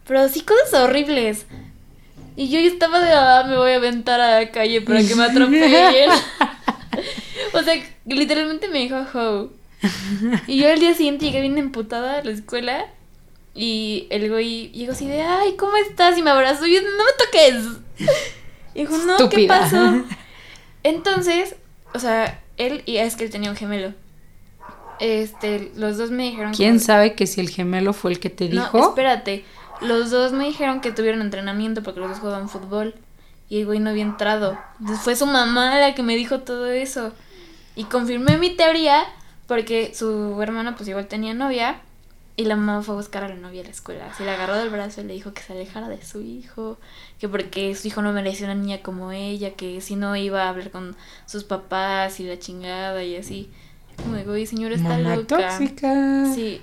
pero 0.08 0.28
sí 0.30 0.42
cosas 0.42 0.74
horribles. 0.74 1.46
Y 2.36 2.50
yo 2.50 2.60
estaba 2.60 3.00
de, 3.00 3.12
ah, 3.12 3.46
me 3.48 3.58
voy 3.58 3.72
a 3.72 3.76
aventar 3.76 4.20
a 4.22 4.40
la 4.40 4.52
calle 4.52 4.82
para 4.82 5.04
que 5.04 5.16
me 5.16 5.24
atropellen. 5.26 6.10
o 7.54 7.62
sea, 7.62 7.84
literalmente 8.06 8.68
me 8.68 8.80
dijo, 8.80 8.96
ho. 9.14 9.63
Y 10.48 10.58
yo 10.60 10.70
al 10.72 10.80
día 10.80 10.94
siguiente 10.94 11.26
llegué 11.26 11.42
bien 11.42 11.58
emputada 11.58 12.20
a 12.20 12.24
la 12.24 12.32
escuela 12.32 12.86
y 13.56 14.08
el 14.10 14.30
güey 14.30 14.72
llegó 14.72 14.94
así 14.94 15.08
de, 15.08 15.22
ay, 15.22 15.56
¿cómo 15.58 15.76
estás? 15.78 16.18
Y 16.18 16.22
me 16.24 16.32
abrazó 16.32 16.66
y 16.66 16.76
yo, 16.76 16.82
no 16.82 16.88
me 16.90 17.14
toques. 17.18 18.10
Y 18.76 18.80
dijo, 18.82 18.98
no, 18.98 19.30
¿qué 19.30 19.48
pasó? 19.48 20.04
Entonces, 20.84 21.56
o 21.94 22.00
sea, 22.00 22.42
él, 22.58 22.82
y 22.86 22.98
es 22.98 23.16
que 23.16 23.26
él 23.26 23.30
tenía 23.30 23.50
un 23.52 23.56
gemelo. 23.56 23.94
Este, 25.00 25.72
los 25.76 25.98
dos 25.98 26.12
me 26.12 26.24
dijeron 26.24 26.54
¿Quién 26.54 26.76
como- 26.76 26.86
sabe 26.86 27.14
que 27.16 27.28
si 27.28 27.42
el 27.42 27.50
gemelo 27.50 27.94
fue 27.94 28.12
el 28.12 28.20
que 28.20 28.30
te 28.30 28.50
no, 28.50 28.64
dijo? 28.64 28.90
espérate. 28.90 29.44
Los 29.82 30.12
dos 30.12 30.32
me 30.32 30.46
dijeron 30.46 30.82
que 30.82 30.92
tuvieron 30.92 31.22
entrenamiento 31.22 31.84
porque 31.84 32.00
los 32.00 32.10
dos 32.10 32.20
jugaban 32.20 32.48
fútbol. 32.50 32.96
Y 33.50 33.60
el 33.60 33.66
güey 33.66 33.80
no 33.80 33.90
había 33.90 34.04
entrado. 34.04 34.58
Entonces 34.80 35.04
fue 35.04 35.16
su 35.16 35.26
mamá 35.26 35.78
la 35.80 35.94
que 35.94 36.04
me 36.04 36.16
dijo 36.16 36.40
todo 36.40 36.72
eso. 36.72 37.12
Y 37.76 37.84
confirmé 37.86 38.38
mi 38.38 38.52
teoría 38.52 39.04
porque 39.48 39.94
su 39.94 40.42
hermana 40.42 40.76
pues 40.76 40.88
igual 40.90 41.08
tenía 41.08 41.34
novia. 41.34 41.82
Y 42.36 42.46
la 42.46 42.56
mamá 42.56 42.82
fue 42.82 42.96
a 42.96 42.98
buscar 42.98 43.24
a 43.24 43.30
la 43.30 43.36
novia 43.36 43.62
a 43.62 43.66
la 43.66 43.70
escuela. 43.70 44.12
Se 44.16 44.26
la 44.26 44.34
agarró 44.34 44.56
del 44.56 44.72
brazo 44.72 45.02
y 45.02 45.04
le 45.04 45.14
dijo 45.14 45.36
que 45.36 45.44
se 45.44 45.54
alejara 45.54 45.88
de 45.88 46.04
su 46.04 46.20
hijo. 46.22 46.80
Que 47.20 47.30
porque 47.30 47.76
su 47.76 47.88
hijo 47.88 48.02
no 48.02 48.12
merecía 48.12 48.48
una 48.48 48.56
niña 48.56 48.80
como 48.82 49.12
ella. 49.12 49.54
Que 49.54 49.82
si 49.82 49.96
no 49.96 50.16
iba 50.16 50.44
a 50.44 50.50
hablar 50.50 50.72
con 50.72 50.96
sus 51.28 51.44
papás 51.44 52.20
y 52.20 52.24
la 52.24 52.40
chingada 52.40 53.04
y 53.04 53.18
así. 53.18 53.52
Como 53.98 54.16
digo, 54.16 54.36
y 54.36 54.48
señora 54.48 54.74
está 54.74 54.98
Mamá 54.98 55.16
loca. 55.16 55.38
tóxica. 55.38 56.26
Sí. 56.34 56.60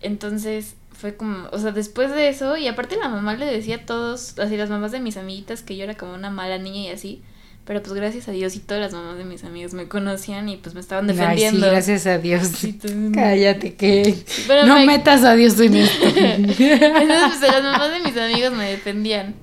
Entonces 0.00 0.74
fue 0.92 1.16
como, 1.16 1.48
o 1.52 1.58
sea, 1.58 1.72
después 1.72 2.10
de 2.10 2.28
eso, 2.30 2.56
y 2.56 2.66
aparte 2.66 2.96
la 2.96 3.08
mamá 3.08 3.34
le 3.34 3.44
decía 3.46 3.76
a 3.76 3.86
todos, 3.86 4.38
así 4.38 4.56
las 4.56 4.70
mamás 4.70 4.90
de 4.90 5.00
mis 5.00 5.16
amiguitas, 5.16 5.62
que 5.62 5.76
yo 5.76 5.84
era 5.84 5.96
como 5.96 6.14
una 6.14 6.30
mala 6.30 6.56
niña 6.58 6.80
y 6.80 6.88
así. 6.88 7.22
Pero 7.68 7.82
pues 7.82 7.92
gracias 7.92 8.26
a 8.28 8.32
Dios 8.32 8.56
y 8.56 8.60
todas 8.60 8.80
las 8.80 8.94
mamás 8.94 9.18
de 9.18 9.24
mis 9.26 9.44
amigos 9.44 9.74
me 9.74 9.88
conocían 9.88 10.48
y 10.48 10.56
pues 10.56 10.74
me 10.74 10.80
estaban 10.80 11.04
Ay, 11.04 11.14
sí, 11.14 11.20
defendiendo. 11.20 11.66
gracias 11.66 12.06
a 12.06 12.16
Dios. 12.16 12.48
Sí, 12.48 12.78
Cállate 13.14 13.74
que 13.74 14.24
no 14.66 14.76
me- 14.78 14.86
metas 14.86 15.22
a 15.22 15.34
Dios 15.34 15.60
en 15.60 15.74
esto. 15.76 16.06
Entonces 16.16 17.38
pues 17.38 17.52
las 17.52 17.62
mamás 17.62 17.90
de 17.92 18.00
mis 18.00 18.16
amigos 18.16 18.52
me 18.52 18.70
defendían. 18.70 19.34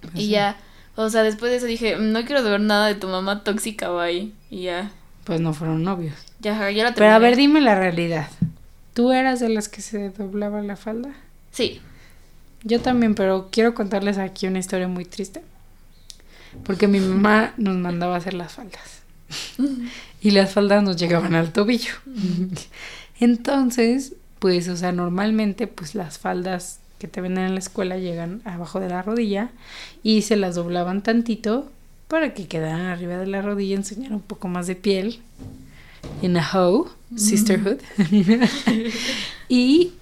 Pues 0.00 0.14
Y 0.14 0.28
ya, 0.30 0.56
o 0.96 1.10
sea, 1.10 1.22
después 1.24 1.50
de 1.52 1.58
eso 1.58 1.66
dije, 1.66 1.96
no 1.98 2.24
quiero 2.24 2.42
saber 2.42 2.60
nada 2.62 2.86
de 2.86 2.94
tu 2.94 3.06
mamá 3.08 3.44
tóxica, 3.44 3.90
bye. 3.90 4.32
Y 4.50 4.62
ya, 4.62 4.90
Pues 5.24 5.40
no 5.42 5.52
fueron 5.52 5.82
novios. 5.82 6.14
ya, 6.40 6.70
ya 6.70 6.84
la 6.84 6.94
Pero 6.94 7.10
a 7.10 7.18
ver, 7.18 7.36
dime 7.36 7.60
la 7.60 7.74
realidad. 7.74 8.28
¿Tú 8.94 9.12
eras 9.12 9.40
de 9.40 9.50
las 9.50 9.68
que 9.68 9.82
se 9.82 10.08
doblaba 10.08 10.62
la 10.62 10.76
falda? 10.76 11.10
Sí. 11.50 11.82
Yo 12.64 12.80
también, 12.80 13.14
pero 13.14 13.48
quiero 13.52 13.74
contarles 13.74 14.16
aquí 14.16 14.46
una 14.46 14.58
historia 14.58 14.88
muy 14.88 15.04
triste. 15.04 15.42
Porque 16.64 16.88
mi 16.88 17.00
mamá 17.00 17.54
nos 17.56 17.76
mandaba 17.76 18.14
a 18.14 18.18
hacer 18.18 18.34
las 18.34 18.52
faldas. 18.52 19.02
Y 20.20 20.30
las 20.30 20.52
faldas 20.52 20.82
nos 20.82 20.96
llegaban 20.96 21.34
al 21.34 21.52
tobillo. 21.52 21.94
Entonces, 23.18 24.14
pues, 24.38 24.68
o 24.68 24.76
sea, 24.76 24.92
normalmente, 24.92 25.66
pues 25.66 25.94
las 25.94 26.18
faldas 26.18 26.80
que 26.98 27.08
te 27.08 27.20
venden 27.20 27.44
en 27.44 27.54
la 27.54 27.60
escuela 27.60 27.96
llegan 27.96 28.42
abajo 28.44 28.78
de 28.78 28.88
la 28.88 29.02
rodilla 29.02 29.50
y 30.02 30.22
se 30.22 30.36
las 30.36 30.54
doblaban 30.54 31.02
tantito 31.02 31.70
para 32.06 32.34
que 32.34 32.46
quedaran 32.46 32.82
arriba 32.82 33.16
de 33.16 33.26
la 33.26 33.42
rodilla, 33.42 33.74
enseñar 33.76 34.12
un 34.12 34.20
poco 34.20 34.46
más 34.46 34.66
de 34.66 34.76
piel. 34.76 35.20
In 36.20 36.36
a 36.36 36.48
hoe, 36.52 36.90
sisterhood. 37.16 37.78
y 39.48 39.92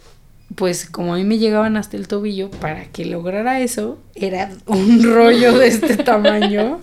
pues 0.60 0.84
como 0.84 1.14
a 1.14 1.16
mí 1.16 1.24
me 1.24 1.38
llegaban 1.38 1.78
hasta 1.78 1.96
el 1.96 2.06
tobillo, 2.06 2.50
para 2.50 2.84
que 2.84 3.06
lograra 3.06 3.60
eso, 3.60 3.98
era 4.14 4.50
un 4.66 5.02
rollo 5.14 5.56
de 5.56 5.68
este 5.68 5.96
tamaño. 5.96 6.80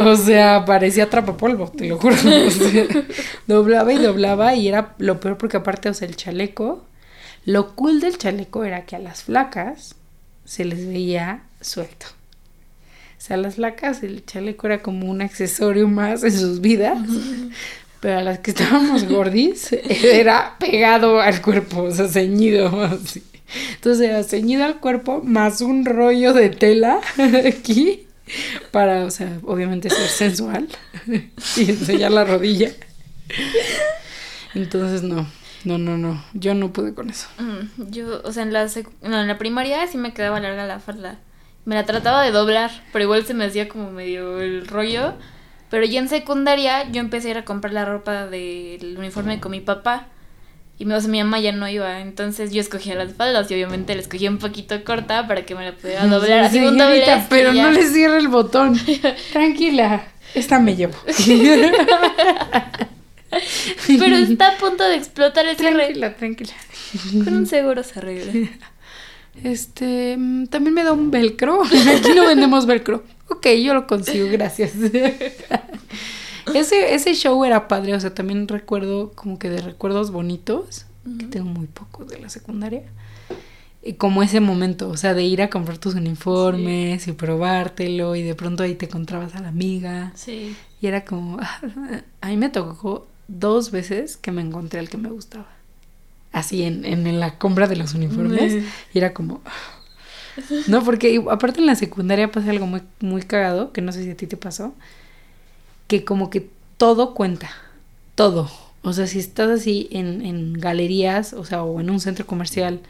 O 0.00 0.16
sea, 0.16 0.64
parecía 0.64 1.04
atrapapolvo, 1.04 1.70
te 1.70 1.86
lo 1.86 1.98
juro. 1.98 2.16
Doblaba 3.46 3.92
y 3.92 3.98
doblaba 3.98 4.56
y 4.56 4.66
era 4.66 4.96
lo 4.98 5.20
peor 5.20 5.38
porque 5.38 5.58
aparte, 5.58 5.88
o 5.88 5.94
sea, 5.94 6.08
el 6.08 6.16
chaleco, 6.16 6.84
lo 7.44 7.76
cool 7.76 8.00
del 8.00 8.18
chaleco 8.18 8.64
era 8.64 8.84
que 8.84 8.96
a 8.96 8.98
las 8.98 9.22
flacas 9.22 9.94
se 10.44 10.64
les 10.64 10.84
veía 10.84 11.44
suelto. 11.60 12.06
O 13.16 13.20
sea, 13.20 13.36
a 13.36 13.38
las 13.38 13.54
flacas 13.54 14.02
el 14.02 14.26
chaleco 14.26 14.66
era 14.66 14.82
como 14.82 15.08
un 15.08 15.22
accesorio 15.22 15.86
más 15.86 16.24
en 16.24 16.32
sus 16.32 16.60
vidas. 16.60 16.98
Pero 18.00 18.18
a 18.18 18.22
las 18.22 18.38
que 18.38 18.52
estábamos 18.52 19.04
gordis 19.08 19.72
era 19.88 20.56
pegado 20.58 21.20
al 21.20 21.42
cuerpo, 21.42 21.82
o 21.84 21.90
sea, 21.90 22.08
ceñido 22.08 22.82
así. 22.84 23.22
Entonces 23.74 24.08
era 24.08 24.22
ceñido 24.24 24.64
al 24.64 24.78
cuerpo 24.78 25.20
más 25.24 25.60
un 25.62 25.84
rollo 25.84 26.32
de 26.34 26.50
tela 26.50 27.00
aquí 27.46 28.06
para, 28.70 29.04
o 29.06 29.10
sea, 29.10 29.38
obviamente 29.44 29.88
ser 29.90 30.06
sensual 30.08 30.68
y 31.56 31.70
enseñar 31.70 32.12
la 32.12 32.24
rodilla. 32.24 32.70
Entonces 34.54 35.02
no, 35.02 35.26
no, 35.64 35.78
no, 35.78 35.98
no, 35.98 36.22
yo 36.34 36.54
no 36.54 36.72
pude 36.72 36.94
con 36.94 37.10
eso. 37.10 37.28
Mm, 37.38 37.90
Yo, 37.90 38.20
o 38.24 38.32
sea, 38.32 38.42
en 38.42 38.52
la, 38.52 38.64
sec- 38.66 38.90
no, 39.02 39.20
en 39.20 39.28
la 39.28 39.38
primaria 39.38 39.86
sí 39.86 39.98
me 39.98 40.12
quedaba 40.14 40.40
larga 40.40 40.66
la 40.66 40.80
falda. 40.80 41.18
Me 41.64 41.74
la 41.74 41.84
trataba 41.84 42.22
de 42.22 42.30
doblar, 42.30 42.70
pero 42.92 43.04
igual 43.04 43.26
se 43.26 43.34
me 43.34 43.44
hacía 43.44 43.68
como 43.68 43.90
medio 43.90 44.40
el 44.40 44.66
rollo. 44.66 45.14
Pero 45.70 45.84
ya 45.84 46.00
en 46.00 46.08
secundaria 46.08 46.90
yo 46.90 47.00
empecé 47.00 47.28
a 47.28 47.30
ir 47.32 47.38
a 47.38 47.44
comprar 47.44 47.72
la 47.74 47.84
ropa 47.84 48.26
del 48.26 48.96
uniforme 48.98 49.38
con 49.40 49.50
mi 49.52 49.60
papá. 49.60 50.06
Y 50.78 50.84
me- 50.84 50.94
o 50.94 51.00
sea, 51.00 51.10
mi 51.10 51.18
mamá 51.22 51.40
ya 51.40 51.50
no 51.52 51.68
iba, 51.68 52.00
entonces 52.00 52.52
yo 52.52 52.60
escogía 52.60 52.94
las 52.94 53.14
faldas 53.14 53.50
y 53.50 53.54
obviamente 53.54 53.94
la 53.96 54.00
escogía 54.00 54.30
un 54.30 54.38
poquito 54.38 54.82
corta 54.84 55.26
para 55.26 55.44
que 55.44 55.54
me 55.56 55.64
la 55.64 55.72
pudiera 55.72 56.06
doblar. 56.06 56.44
Así 56.44 56.60
un 56.60 56.78
doblez 56.78 57.24
pero 57.28 57.52
no 57.52 57.70
le 57.70 57.84
cierre 57.88 58.18
el 58.18 58.28
botón. 58.28 58.78
Tranquila, 59.32 60.04
esta 60.34 60.60
me 60.60 60.76
llevo. 60.76 60.94
Pero 63.86 64.16
está 64.16 64.48
a 64.48 64.56
punto 64.56 64.84
de 64.88 64.96
explotar 64.96 65.46
ese 65.46 65.70
re... 65.70 65.76
Tranquila, 65.76 66.14
tranquila. 66.14 66.52
Con 67.24 67.34
un 67.34 67.46
seguro 67.46 67.82
se 67.82 67.98
arregla. 67.98 68.48
este, 69.44 70.16
mm, 70.16 70.46
también 70.46 70.74
me 70.74 70.82
da 70.84 70.92
un 70.92 71.10
velcro. 71.10 71.62
Aquí 71.62 72.12
no 72.14 72.26
vendemos 72.26 72.66
velcro. 72.66 73.04
Ok, 73.28 73.46
yo 73.62 73.74
lo 73.74 73.86
consigo, 73.86 74.28
gracias. 74.30 74.72
ese, 76.54 76.94
ese 76.94 77.14
show 77.14 77.44
era 77.44 77.68
padre, 77.68 77.94
o 77.94 78.00
sea, 78.00 78.14
también 78.14 78.48
recuerdo 78.48 79.12
como 79.14 79.38
que 79.38 79.50
de 79.50 79.60
recuerdos 79.60 80.10
bonitos, 80.10 80.86
que 81.18 81.26
tengo 81.26 81.46
muy 81.46 81.66
pocos 81.66 82.08
de 82.08 82.18
la 82.18 82.28
secundaria. 82.28 82.82
Y 83.82 83.94
como 83.94 84.22
ese 84.22 84.40
momento, 84.40 84.90
o 84.90 84.96
sea, 84.96 85.14
de 85.14 85.22
ir 85.22 85.40
a 85.40 85.48
comprar 85.48 85.78
tus 85.78 85.94
uniformes 85.94 87.06
y 87.06 87.12
probártelo 87.12 88.16
y 88.16 88.22
de 88.22 88.34
pronto 88.34 88.62
ahí 88.62 88.74
te 88.74 88.86
encontrabas 88.86 89.34
a 89.34 89.40
la 89.40 89.48
amiga. 89.48 90.12
Sí. 90.14 90.54
Y 90.80 90.86
era 90.86 91.04
como, 91.04 91.38
a 92.20 92.28
mí 92.28 92.36
me 92.36 92.50
tocó 92.50 93.06
dos 93.28 93.70
veces 93.70 94.16
que 94.16 94.32
me 94.32 94.42
encontré 94.42 94.80
al 94.80 94.88
que 94.88 94.98
me 94.98 95.08
gustaba. 95.08 95.46
Así 96.32 96.62
en, 96.64 96.84
en 96.84 97.20
la 97.20 97.38
compra 97.38 97.66
de 97.66 97.76
los 97.76 97.94
uniformes. 97.94 98.62
Y 98.92 98.98
era 98.98 99.14
como... 99.14 99.40
No, 100.66 100.84
porque 100.84 101.22
aparte 101.30 101.60
en 101.60 101.66
la 101.66 101.74
secundaria 101.74 102.30
pasa 102.30 102.50
algo 102.50 102.66
muy, 102.66 102.82
muy 103.00 103.22
cagado, 103.22 103.72
que 103.72 103.80
no 103.80 103.92
sé 103.92 104.04
si 104.04 104.10
a 104.10 104.16
ti 104.16 104.26
te 104.26 104.36
pasó, 104.36 104.74
que 105.86 106.04
como 106.04 106.30
que 106.30 106.48
todo 106.76 107.14
cuenta, 107.14 107.50
todo. 108.14 108.50
O 108.82 108.92
sea, 108.92 109.06
si 109.06 109.18
estás 109.18 109.50
así 109.50 109.88
en, 109.90 110.24
en 110.24 110.52
galerías, 110.54 111.32
o 111.32 111.44
sea, 111.44 111.62
o 111.62 111.80
en 111.80 111.90
un 111.90 112.00
centro 112.00 112.26
comercial, 112.26 112.80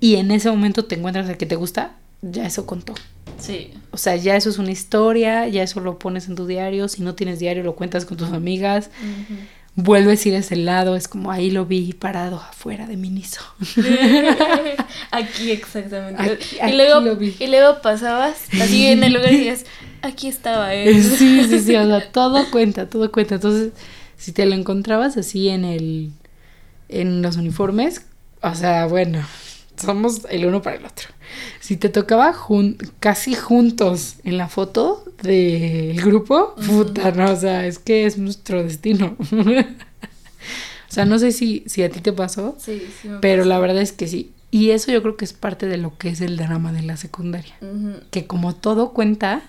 y 0.00 0.16
en 0.16 0.30
ese 0.30 0.50
momento 0.50 0.84
te 0.84 0.94
encuentras 0.94 1.28
al 1.28 1.36
que 1.36 1.46
te 1.46 1.56
gusta, 1.56 1.96
ya 2.22 2.46
eso 2.46 2.66
contó. 2.66 2.94
Sí. 3.38 3.72
O 3.90 3.96
sea, 3.96 4.16
ya 4.16 4.36
eso 4.36 4.50
es 4.50 4.58
una 4.58 4.70
historia, 4.70 5.48
ya 5.48 5.62
eso 5.62 5.80
lo 5.80 5.98
pones 5.98 6.28
en 6.28 6.36
tu 6.36 6.46
diario, 6.46 6.88
si 6.88 7.02
no 7.02 7.14
tienes 7.14 7.38
diario 7.38 7.62
lo 7.62 7.74
cuentas 7.74 8.04
con 8.04 8.16
tus 8.16 8.32
amigas. 8.32 8.90
Vuelves 9.82 10.24
a 10.24 10.28
ir 10.28 10.34
a 10.34 10.38
ese 10.38 10.56
lado, 10.56 10.96
es 10.96 11.08
como 11.08 11.30
ahí 11.30 11.50
lo 11.50 11.66
vi 11.66 11.92
parado 11.92 12.36
afuera 12.36 12.86
de 12.86 12.96
Miniso. 12.96 13.42
aquí 15.10 15.50
exactamente. 15.50 16.38
y, 16.66 16.72
luego, 16.72 17.18
y 17.20 17.46
luego 17.46 17.80
pasabas 17.82 18.36
así 18.60 18.86
en 18.86 19.04
el 19.04 19.14
lugar 19.14 19.32
y 19.32 19.38
dices, 19.38 19.66
aquí 20.02 20.28
estaba 20.28 20.74
él. 20.74 21.02
Sí, 21.02 21.44
sí, 21.44 21.60
sí, 21.60 21.76
o 21.76 21.86
sea, 21.86 22.10
todo 22.10 22.50
cuenta, 22.50 22.88
todo 22.88 23.10
cuenta. 23.12 23.36
Entonces, 23.36 23.72
si 24.16 24.32
te 24.32 24.46
lo 24.46 24.54
encontrabas 24.54 25.16
así 25.16 25.48
en 25.48 25.64
el 25.64 26.12
en 26.88 27.22
los 27.22 27.36
uniformes, 27.36 28.04
o 28.42 28.54
sea, 28.54 28.86
bueno, 28.86 29.24
somos 29.80 30.22
el 30.30 30.46
uno 30.46 30.62
para 30.62 30.76
el 30.76 30.84
otro. 30.84 31.08
Si 31.60 31.76
te 31.76 31.88
tocaba 31.88 32.34
casi 32.98 33.34
juntos 33.34 34.16
en 34.24 34.36
la 34.36 34.48
foto 34.48 35.04
del 35.22 36.00
grupo, 36.00 36.54
puta, 36.66 37.12
no, 37.12 37.32
o 37.32 37.36
sea, 37.36 37.66
es 37.66 37.78
que 37.78 38.06
es 38.06 38.18
nuestro 38.18 38.62
destino. 38.62 39.16
o 39.30 40.92
sea, 40.92 41.04
no 41.04 41.18
sé 41.18 41.32
si, 41.32 41.64
si 41.66 41.82
a 41.82 41.90
ti 41.90 42.00
te 42.00 42.12
pasó, 42.12 42.56
sí, 42.58 42.82
sí 43.00 43.08
pero 43.20 43.44
la 43.44 43.58
verdad 43.58 43.82
es 43.82 43.92
que 43.92 44.06
sí. 44.06 44.32
Y 44.50 44.70
eso 44.70 44.90
yo 44.90 45.00
creo 45.02 45.16
que 45.16 45.24
es 45.24 45.32
parte 45.32 45.66
de 45.66 45.76
lo 45.76 45.96
que 45.96 46.08
es 46.08 46.20
el 46.20 46.36
drama 46.36 46.72
de 46.72 46.82
la 46.82 46.96
secundaria. 46.96 47.54
Que 48.10 48.26
como 48.26 48.56
todo 48.56 48.92
cuenta, 48.92 49.42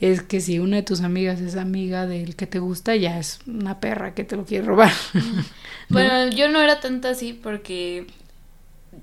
es 0.00 0.22
que 0.22 0.40
si 0.40 0.58
una 0.58 0.76
de 0.76 0.82
tus 0.82 1.02
amigas 1.02 1.40
es 1.40 1.56
amiga 1.56 2.06
del 2.06 2.36
que 2.36 2.46
te 2.46 2.58
gusta, 2.58 2.96
ya 2.96 3.18
es 3.18 3.38
una 3.46 3.80
perra 3.80 4.14
que 4.14 4.24
te 4.24 4.36
lo 4.36 4.44
quiere 4.44 4.66
robar. 4.66 4.92
Bueno, 5.88 6.28
yo 6.30 6.48
no 6.48 6.60
era 6.60 6.80
tanto 6.80 7.06
así 7.06 7.32
porque 7.32 8.08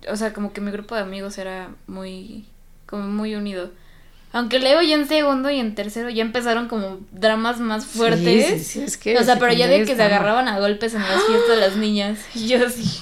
o 0.10 0.16
sea, 0.16 0.34
como 0.34 0.54
que 0.54 0.62
mi 0.62 0.72
grupo 0.72 0.96
de 0.96 1.02
amigos 1.02 1.38
era 1.38 1.70
muy, 1.88 2.46
como 2.86 3.04
muy 3.08 3.36
unido. 3.36 3.72
Aunque 4.32 4.60
luego 4.60 4.82
ya 4.82 4.96
en 4.96 5.08
segundo 5.08 5.52
y 5.52 5.60
en 5.60 5.76
tercero 5.76 6.10
ya 6.10 6.24
empezaron 6.24 6.68
como 6.68 7.00
dramas 7.12 7.60
más 7.60 7.86
fuertes. 7.86 8.48
Sí, 8.48 8.60
sí, 8.64 8.82
es 8.82 8.98
que 8.98 9.16
o 9.18 9.24
sea, 9.24 9.38
pero 9.38 9.54
ya 9.54 9.68
de 9.68 9.86
que 9.86 9.96
se 9.96 10.02
agarraban 10.02 10.48
a 10.48 10.60
golpes 10.60 10.96
en 10.96 11.02
las 11.02 11.24
fiestas 11.24 11.60
las 11.60 11.78
niñas. 11.78 12.20
Y 12.34 12.48
yo 12.48 12.68
sí. 12.70 13.02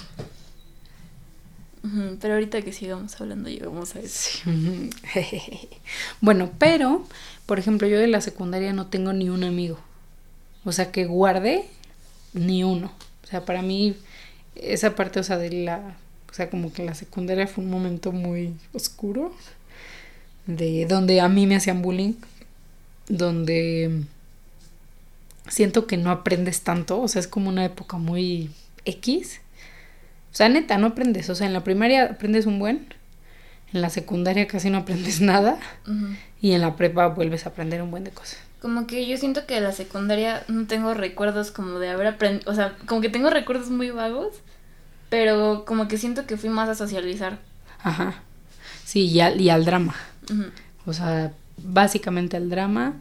Pero 2.20 2.36
ahorita 2.36 2.62
que 2.62 2.74
sigamos 2.74 3.20
hablando 3.20 3.50
llegamos 3.50 3.96
a 3.96 4.00
eso. 4.00 4.42
bueno, 6.22 6.52
pero, 6.60 7.08
por 7.46 7.60
ejemplo, 7.60 7.88
yo 7.88 7.98
de 7.98 8.08
la 8.08 8.22
secundaria 8.22 8.74
no 8.74 8.88
tengo 8.88 9.14
ni 9.14 9.30
un 9.30 9.46
amigo. 9.46 9.80
O 10.66 10.74
sea, 10.74 10.92
que 10.92 11.06
guarde 11.06 11.66
ni 12.34 12.64
uno. 12.64 12.94
O 13.24 13.28
sea, 13.28 13.46
para 13.46 13.62
mí, 13.62 13.96
esa 14.56 14.96
parte, 14.96 15.22
o 15.22 15.24
sea, 15.24 15.38
de 15.38 15.50
la 15.52 15.96
o 16.32 16.34
sea, 16.34 16.50
como 16.50 16.72
que 16.72 16.86
la 16.86 16.96
secundaria 16.96 17.46
fue 17.46 17.64
un 17.64 17.70
momento 17.70 18.14
muy 18.14 18.56
oscuro, 18.72 19.36
de 20.48 20.86
donde 20.86 21.20
a 21.20 21.28
mí 21.28 21.46
me 21.46 21.58
hacían 21.58 21.82
bullying, 21.82 22.14
donde 23.10 24.04
siento 25.50 25.88
que 25.88 25.98
no 25.98 26.10
aprendes 26.10 26.62
tanto, 26.62 27.02
o 27.02 27.08
sea, 27.10 27.20
es 27.20 27.28
como 27.28 27.50
una 27.50 27.66
época 27.66 27.98
muy 27.98 28.50
X. 28.86 29.42
O 30.32 30.36
sea, 30.36 30.48
neta, 30.48 30.78
no 30.78 30.88
aprendes, 30.88 31.30
o 31.30 31.36
sea, 31.36 31.48
en 31.48 31.54
la 31.54 31.66
primaria 31.66 32.06
aprendes 32.06 32.46
un 32.46 32.60
buen, 32.60 32.88
en 33.74 33.82
la 33.82 33.90
secundaria 33.90 34.48
casi 34.48 34.70
no 34.70 34.80
aprendes 34.80 35.20
nada 35.22 35.60
y 36.42 36.54
en 36.54 36.62
la 36.62 36.78
prepa 36.78 37.08
vuelves 37.08 37.46
a 37.46 37.50
aprender 37.50 37.82
un 37.82 37.92
buen 37.92 38.06
de 38.06 38.12
cosas. 38.12 38.40
Como 38.62 38.88
que 38.88 39.06
yo 39.06 39.18
siento 39.18 39.46
que 39.46 39.58
en 39.58 39.64
la 39.64 39.74
secundaria 39.74 40.46
no 40.48 40.66
tengo 40.68 40.94
recuerdos 40.94 41.52
como 41.52 41.80
de 41.80 41.90
haber 41.90 42.08
aprendido, 42.08 42.50
o 42.50 42.56
sea, 42.56 42.78
como 42.86 43.02
que 43.02 43.10
tengo 43.10 43.30
recuerdos 43.30 43.70
muy 43.70 43.90
vagos 43.90 44.36
pero 45.12 45.66
como 45.66 45.90
que 45.90 45.98
siento 45.98 46.26
que 46.26 46.38
fui 46.38 46.50
más 46.50 46.70
a 46.70 46.76
socializar. 46.76 47.38
Ajá. 47.84 48.24
Sí, 48.86 49.08
y 49.08 49.20
al, 49.20 49.42
y 49.42 49.50
al 49.50 49.66
drama. 49.66 49.94
O 50.86 50.94
sea, 50.94 51.34
básicamente 51.58 52.38
al 52.38 52.50
drama, 52.50 52.94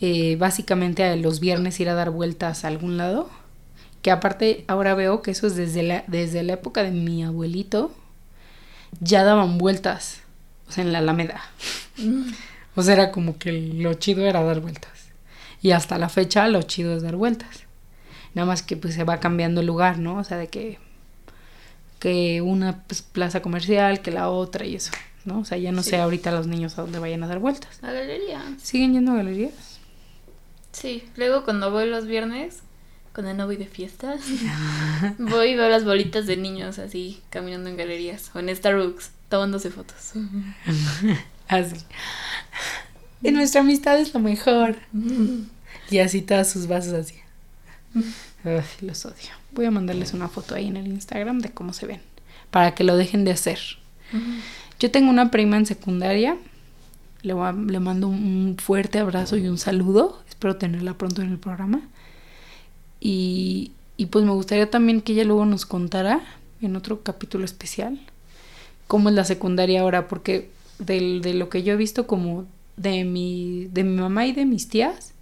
eh, 0.00 0.36
básicamente 0.36 1.02
a 1.02 1.16
los 1.16 1.40
viernes 1.40 1.80
ir 1.80 1.88
a 1.88 1.94
dar 1.94 2.10
vueltas 2.10 2.64
a 2.64 2.68
algún 2.68 2.96
lado. 2.96 3.28
Que 4.02 4.12
aparte 4.12 4.64
ahora 4.68 4.94
veo 4.94 5.20
que 5.20 5.32
eso 5.32 5.48
es 5.48 5.56
desde 5.56 5.82
la, 5.82 6.04
desde 6.06 6.44
la 6.44 6.52
época 6.52 6.84
de 6.84 6.92
mi 6.92 7.24
abuelito, 7.24 7.92
ya 9.00 9.24
daban 9.24 9.58
vueltas, 9.58 10.20
o 10.68 10.70
sea, 10.70 10.84
en 10.84 10.92
la 10.92 11.00
Alameda. 11.00 11.42
O 12.76 12.82
sea, 12.84 12.94
era 12.94 13.10
como 13.10 13.36
que 13.36 13.50
lo 13.50 13.94
chido 13.94 14.24
era 14.24 14.44
dar 14.44 14.60
vueltas. 14.60 14.92
Y 15.60 15.72
hasta 15.72 15.98
la 15.98 16.08
fecha 16.08 16.46
lo 16.46 16.62
chido 16.62 16.96
es 16.96 17.02
dar 17.02 17.16
vueltas. 17.16 17.64
Nada 18.34 18.46
más 18.46 18.62
que 18.62 18.76
pues 18.76 18.94
se 18.94 19.02
va 19.02 19.18
cambiando 19.18 19.60
el 19.60 19.66
lugar, 19.66 19.98
¿no? 19.98 20.18
O 20.18 20.22
sea, 20.22 20.36
de 20.36 20.46
que 20.46 20.78
que 21.98 22.40
una 22.42 22.84
pues, 22.84 23.02
plaza 23.02 23.42
comercial, 23.42 24.02
que 24.02 24.10
la 24.10 24.30
otra 24.30 24.64
y 24.66 24.76
eso, 24.76 24.92
¿no? 25.24 25.40
O 25.40 25.44
sea, 25.44 25.58
ya 25.58 25.72
no 25.72 25.82
sé 25.82 25.96
ahorita 25.98 26.30
los 26.30 26.46
niños 26.46 26.78
a 26.78 26.82
dónde 26.82 26.98
vayan 26.98 27.22
a 27.24 27.26
dar 27.26 27.38
vueltas. 27.38 27.82
A 27.82 27.92
galería. 27.92 28.42
¿Siguen 28.62 28.92
yendo 28.92 29.12
a 29.12 29.16
galerías? 29.16 29.78
Sí, 30.72 31.04
luego 31.16 31.44
cuando 31.44 31.70
voy 31.70 31.88
los 31.88 32.06
viernes, 32.06 32.60
cuando 33.12 33.34
no 33.34 33.46
voy 33.46 33.56
de 33.56 33.66
fiestas, 33.66 34.20
voy 35.18 35.48
y 35.48 35.56
veo 35.56 35.68
las 35.68 35.84
bolitas 35.84 36.26
de 36.26 36.36
niños 36.36 36.78
así 36.78 37.20
caminando 37.30 37.68
en 37.68 37.76
galerías 37.76 38.30
o 38.34 38.38
en 38.38 38.54
Starbucks 38.54 39.10
tomándose 39.28 39.70
fotos. 39.70 40.12
así. 41.48 41.76
Y 43.22 43.32
nuestra 43.32 43.62
amistad 43.62 43.98
es 43.98 44.14
lo 44.14 44.20
mejor. 44.20 44.76
y 45.90 45.98
así 45.98 46.22
todas 46.22 46.50
sus 46.50 46.66
vasos 46.66 46.92
así. 46.92 47.14
Los 48.44 49.04
odio. 49.06 49.30
Voy 49.52 49.66
a 49.66 49.70
mandarles 49.70 50.14
una 50.14 50.28
foto 50.28 50.54
ahí 50.54 50.66
en 50.66 50.76
el 50.76 50.86
Instagram 50.86 51.40
de 51.40 51.50
cómo 51.50 51.72
se 51.72 51.86
ven, 51.86 52.00
para 52.50 52.74
que 52.74 52.84
lo 52.84 52.96
dejen 52.96 53.24
de 53.24 53.32
hacer. 53.32 53.58
Yo 54.78 54.90
tengo 54.90 55.10
una 55.10 55.30
prima 55.30 55.56
en 55.56 55.66
secundaria, 55.66 56.36
le, 57.22 57.34
le 57.34 57.80
mando 57.80 58.08
un 58.08 58.56
fuerte 58.58 58.98
abrazo 58.98 59.36
y 59.36 59.48
un 59.48 59.58
saludo, 59.58 60.22
espero 60.28 60.56
tenerla 60.56 60.94
pronto 60.94 61.22
en 61.22 61.30
el 61.30 61.38
programa. 61.38 61.82
Y, 63.00 63.72
y 63.96 64.06
pues 64.06 64.24
me 64.24 64.32
gustaría 64.32 64.70
también 64.70 65.00
que 65.02 65.12
ella 65.12 65.24
luego 65.24 65.44
nos 65.44 65.66
contara 65.66 66.20
en 66.60 66.74
otro 66.76 67.02
capítulo 67.02 67.44
especial 67.44 68.00
cómo 68.88 69.10
es 69.10 69.14
la 69.14 69.24
secundaria 69.24 69.82
ahora, 69.82 70.08
porque 70.08 70.50
de 70.80 71.34
lo 71.34 71.48
que 71.48 71.62
yo 71.62 71.74
he 71.74 71.76
visto 71.76 72.08
como 72.08 72.46
de 72.76 73.04
mi, 73.04 73.66
de 73.66 73.84
mi 73.84 74.00
mamá 74.00 74.26
y 74.26 74.32
de 74.32 74.46
mis 74.46 74.68
tías, 74.68 75.12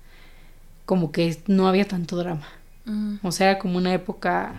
como 0.86 1.12
que 1.12 1.36
no 1.48 1.68
había 1.68 1.86
tanto 1.86 2.16
drama. 2.16 2.46
O 3.22 3.32
sea, 3.32 3.58
como 3.58 3.78
una 3.78 3.92
época 3.92 4.54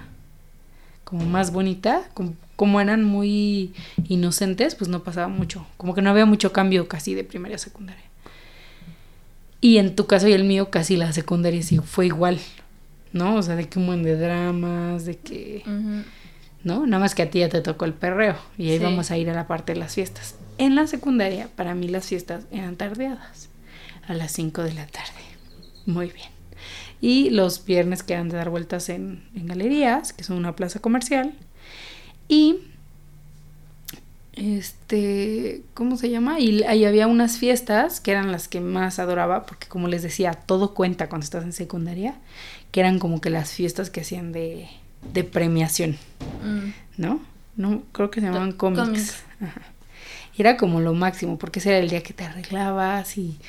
como 1.07 1.25
más 1.25 1.51
bonita, 1.51 2.09
como, 2.57 2.81
eran 2.81 3.05
muy 3.05 3.73
inocentes, 4.09 4.75
pues 4.75 4.89
no 4.89 5.03
pasaba 5.03 5.29
mucho, 5.29 5.65
como 5.77 5.95
que 5.95 6.01
no 6.01 6.09
había 6.09 6.25
mucho 6.25 6.51
cambio 6.51 6.89
casi 6.89 7.13
de 7.13 7.23
primaria 7.23 7.55
a 7.55 7.59
secundaria. 7.59 8.03
Y 9.61 9.77
en 9.77 9.95
tu 9.95 10.05
caso 10.05 10.27
y 10.27 10.33
el 10.33 10.43
mío 10.43 10.69
casi 10.69 10.97
la 10.97 11.13
secundaria 11.13 11.63
sí 11.63 11.77
fue 11.77 12.07
igual, 12.07 12.39
¿no? 13.13 13.35
O 13.35 13.41
sea, 13.41 13.55
de 13.55 13.69
que 13.69 13.79
un 13.79 13.87
buen 13.87 14.03
de 14.03 14.17
dramas, 14.17 15.05
de 15.05 15.17
que... 15.17 15.63
¿No? 16.63 16.85
Nada 16.85 16.99
más 16.99 17.15
que 17.15 17.21
a 17.21 17.29
ti 17.31 17.39
ya 17.39 17.47
te 17.47 17.61
tocó 17.61 17.85
el 17.85 17.93
perreo 17.93 18.35
y 18.57 18.71
ahí 18.71 18.79
vamos 18.79 19.09
a 19.09 19.17
ir 19.17 19.29
a 19.29 19.33
la 19.33 19.47
parte 19.47 19.73
de 19.73 19.79
las 19.79 19.95
fiestas. 19.95 20.35
En 20.57 20.75
la 20.75 20.87
secundaria, 20.87 21.47
para 21.55 21.73
mí 21.73 21.87
las 21.87 22.07
fiestas 22.07 22.43
eran 22.51 22.75
tardeadas, 22.75 23.47
a 24.05 24.13
las 24.13 24.33
5 24.33 24.63
de 24.63 24.73
la 24.73 24.87
tarde. 24.87 25.13
Muy 25.85 26.07
bien. 26.07 26.37
Y 26.99 27.29
los 27.29 27.63
viernes 27.65 28.03
quedan 28.03 28.29
de 28.29 28.38
dar 28.38 28.49
vueltas 28.49 28.89
en, 28.89 29.23
galerías, 29.33 30.13
que 30.13 30.23
son 30.23 30.38
una 30.38 30.55
plaza 30.55 30.79
comercial. 30.79 31.33
Y 32.27 32.57
este, 34.33 35.63
¿cómo 35.73 35.97
se 35.97 36.10
llama? 36.10 36.39
Y 36.39 36.63
ahí 36.63 36.86
había 36.86 37.07
unas 37.07 37.38
fiestas 37.38 37.99
que 37.99 38.12
eran 38.12 38.31
las 38.31 38.47
que 38.47 38.62
más 38.62 38.99
adoraba, 38.99 39.45
porque 39.45 39.67
como 39.67 39.88
les 39.88 40.03
decía, 40.03 40.33
todo 40.33 40.73
cuenta 40.73 41.10
cuando 41.10 41.25
estás 41.25 41.43
en 41.43 41.53
secundaria, 41.53 42.15
que 42.71 42.79
eran 42.79 42.99
como 42.99 43.21
que 43.21 43.29
las 43.29 43.53
fiestas 43.53 43.89
que 43.89 44.01
hacían 44.01 44.31
de, 44.31 44.67
de 45.13 45.23
premiación, 45.23 45.97
mm. 46.43 47.01
¿no? 47.01 47.21
No, 47.55 47.81
creo 47.91 48.12
que 48.12 48.21
se 48.21 48.27
llamaban 48.27 48.51
cómics. 48.51 48.83
cómics. 48.83 49.23
Ajá. 49.41 49.62
Y 50.38 50.41
era 50.41 50.55
como 50.57 50.79
lo 50.79 50.93
máximo, 50.93 51.38
porque 51.38 51.60
ese 51.60 51.69
era 51.69 51.79
el 51.79 51.89
día 51.89 52.03
que 52.03 52.13
te 52.13 52.23
arreglabas 52.23 53.17
y, 53.17 53.39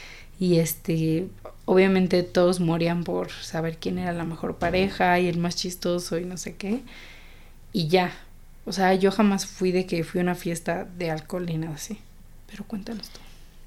y 0.41 0.59
este, 0.59 1.29
obviamente 1.73 2.23
todos 2.23 2.61
morían 2.61 3.05
por 3.05 3.31
saber 3.33 3.79
quién 3.79 3.99
era 3.99 4.13
la 4.13 4.25
mejor 4.25 4.57
pareja 4.57 5.19
y 5.21 5.29
el 5.29 5.39
más 5.39 5.57
chistoso 5.57 6.19
y 6.19 6.25
no 6.25 6.37
sé 6.37 6.57
qué. 6.57 6.83
Y 7.73 7.89
ya. 7.89 8.13
O 8.67 8.73
sea, 8.73 8.95
yo 8.95 9.11
jamás 9.11 9.47
fui 9.47 9.73
de 9.73 9.87
que 9.87 10.05
fui 10.05 10.21
a 10.21 10.23
una 10.23 10.35
fiesta 10.35 10.87
de 10.99 11.11
alcohol 11.11 11.47
ni 11.47 11.59
nada 11.59 11.75
así. 11.77 11.99
Pero 12.51 12.65
cuéntanos 12.65 13.09
tú. 13.11 13.21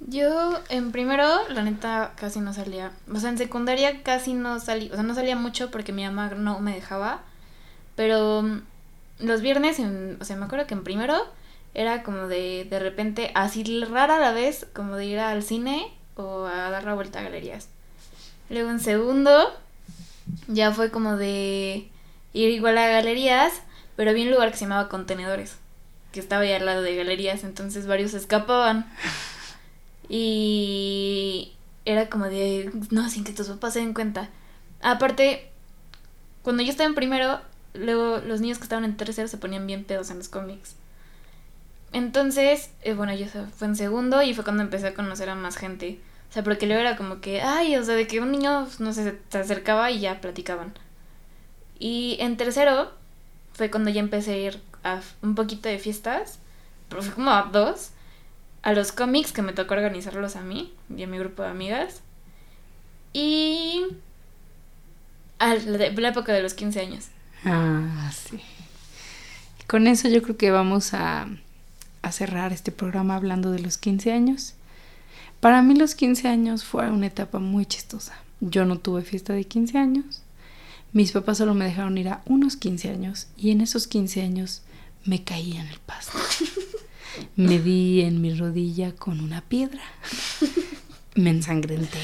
Yo 0.07 0.59
en 0.69 0.91
primero, 0.91 1.27
la 1.49 1.61
neta, 1.63 2.13
casi 2.15 2.39
no 2.39 2.53
salía. 2.53 2.91
O 3.13 3.19
sea, 3.19 3.29
en 3.29 3.37
secundaria 3.37 4.03
casi 4.03 4.33
no 4.33 4.59
salí. 4.59 4.89
O 4.91 4.95
sea, 4.95 5.03
no 5.03 5.15
salía 5.15 5.35
mucho 5.35 5.71
porque 5.71 5.93
mi 5.93 6.03
mamá 6.03 6.31
no 6.35 6.59
me 6.59 6.73
dejaba. 6.75 7.21
Pero 7.95 8.41
mm, 8.43 8.61
los 9.19 9.41
viernes, 9.41 9.79
en- 9.79 10.17
o 10.21 10.25
sea, 10.25 10.35
me 10.37 10.45
acuerdo 10.45 10.67
que 10.67 10.73
en 10.75 10.83
primero 10.83 11.15
era 11.73 12.03
como 12.03 12.27
de, 12.27 12.67
de 12.69 12.79
repente, 12.79 13.31
así 13.35 13.63
rara 13.85 14.17
a 14.17 14.19
la 14.19 14.31
vez, 14.33 14.67
como 14.73 14.95
de 14.95 15.05
ir 15.05 15.19
al 15.19 15.43
cine 15.43 15.85
o 16.15 16.45
a 16.45 16.69
dar 16.71 16.83
la 16.83 16.95
vuelta 16.95 17.19
a 17.19 17.23
galerías. 17.23 17.69
Luego 18.51 18.69
en 18.69 18.81
segundo, 18.81 19.49
ya 20.47 20.73
fue 20.73 20.91
como 20.91 21.15
de 21.15 21.89
ir 22.33 22.49
igual 22.49 22.77
a 22.77 22.87
galerías, 22.89 23.53
pero 23.95 24.11
había 24.11 24.25
un 24.25 24.31
lugar 24.31 24.51
que 24.51 24.57
se 24.57 24.65
llamaba 24.65 24.89
Contenedores, 24.89 25.55
que 26.11 26.19
estaba 26.19 26.41
ahí 26.41 26.51
al 26.51 26.65
lado 26.65 26.81
de 26.81 26.97
galerías, 26.97 27.45
entonces 27.45 27.87
varios 27.87 28.13
escapaban. 28.13 28.91
Y 30.13 31.53
era 31.85 32.09
como 32.09 32.25
de, 32.25 32.69
no, 32.89 33.09
sin 33.09 33.23
que 33.23 33.31
tus 33.31 33.47
papás 33.47 33.71
se 33.71 33.79
den 33.79 33.93
cuenta. 33.93 34.29
Aparte, 34.81 35.49
cuando 36.43 36.63
yo 36.63 36.71
estaba 36.71 36.89
en 36.89 36.95
primero, 36.95 37.39
luego 37.73 38.17
los 38.17 38.41
niños 38.41 38.57
que 38.57 38.65
estaban 38.65 38.83
en 38.83 38.97
tercero 38.97 39.29
se 39.29 39.37
ponían 39.37 39.65
bien 39.67 39.85
pedos 39.85 40.09
en 40.11 40.17
los 40.17 40.27
cómics. 40.27 40.75
Entonces, 41.93 42.71
eh, 42.81 42.93
bueno, 42.93 43.15
yo 43.15 43.27
fue 43.55 43.67
en 43.67 43.77
segundo 43.77 44.21
y 44.21 44.33
fue 44.33 44.43
cuando 44.43 44.63
empecé 44.63 44.87
a 44.87 44.93
conocer 44.93 45.29
a 45.29 45.35
más 45.35 45.55
gente. 45.55 46.01
O 46.31 46.33
sea, 46.33 46.43
porque 46.43 46.65
luego 46.65 46.79
era 46.79 46.95
como 46.95 47.19
que, 47.19 47.41
ay, 47.41 47.75
o 47.75 47.83
sea, 47.83 47.93
de 47.93 48.07
que 48.07 48.21
un 48.21 48.31
niño, 48.31 48.65
no 48.79 48.93
sé, 48.93 49.19
se 49.27 49.37
acercaba 49.37 49.91
y 49.91 49.99
ya 49.99 50.21
platicaban. 50.21 50.73
Y 51.77 52.15
en 52.21 52.37
tercero 52.37 52.93
fue 53.51 53.69
cuando 53.69 53.89
ya 53.89 53.99
empecé 53.99 54.31
a 54.31 54.37
ir 54.37 54.61
a 54.85 55.01
un 55.21 55.35
poquito 55.35 55.67
de 55.67 55.77
fiestas, 55.77 56.39
pero 56.87 57.01
fue 57.01 57.13
como 57.13 57.31
a 57.31 57.49
dos, 57.51 57.89
a 58.61 58.71
los 58.71 58.93
cómics 58.93 59.33
que 59.33 59.41
me 59.41 59.51
tocó 59.51 59.73
organizarlos 59.73 60.37
a 60.37 60.41
mí 60.41 60.73
y 60.95 61.03
a 61.03 61.07
mi 61.07 61.17
grupo 61.17 61.43
de 61.43 61.49
amigas. 61.49 62.01
Y 63.11 63.87
a 65.37 65.55
la, 65.55 65.89
la 65.89 66.07
época 66.07 66.31
de 66.31 66.41
los 66.41 66.53
15 66.53 66.79
años. 66.79 67.07
Ah, 67.43 68.09
sí. 68.13 68.39
Con 69.67 69.87
eso 69.87 70.07
yo 70.07 70.21
creo 70.21 70.37
que 70.37 70.51
vamos 70.51 70.93
a, 70.93 71.27
a 72.03 72.11
cerrar 72.13 72.53
este 72.53 72.71
programa 72.71 73.17
hablando 73.17 73.51
de 73.51 73.59
los 73.59 73.77
15 73.77 74.13
años. 74.13 74.55
Para 75.41 75.63
mí 75.63 75.75
los 75.75 75.95
15 75.95 76.27
años 76.27 76.63
fue 76.63 76.89
una 76.91 77.07
etapa 77.07 77.39
muy 77.39 77.65
chistosa. 77.65 78.13
Yo 78.41 78.63
no 78.63 78.77
tuve 78.77 79.01
fiesta 79.01 79.33
de 79.33 79.43
15 79.43 79.77
años. 79.77 80.21
Mis 80.93 81.11
papás 81.11 81.39
solo 81.39 81.55
me 81.55 81.65
dejaron 81.65 81.97
ir 81.97 82.09
a 82.09 82.21
unos 82.25 82.57
15 82.57 82.89
años 82.91 83.27
y 83.37 83.49
en 83.49 83.61
esos 83.61 83.87
15 83.87 84.21
años 84.21 84.61
me 85.03 85.23
caí 85.23 85.57
en 85.57 85.67
el 85.67 85.79
pasto. 85.79 86.17
Me 87.35 87.59
di 87.59 88.01
en 88.01 88.21
mi 88.21 88.33
rodilla 88.33 88.95
con 88.95 89.19
una 89.19 89.41
piedra. 89.41 89.81
Me 91.15 91.29
ensangrenté 91.29 91.99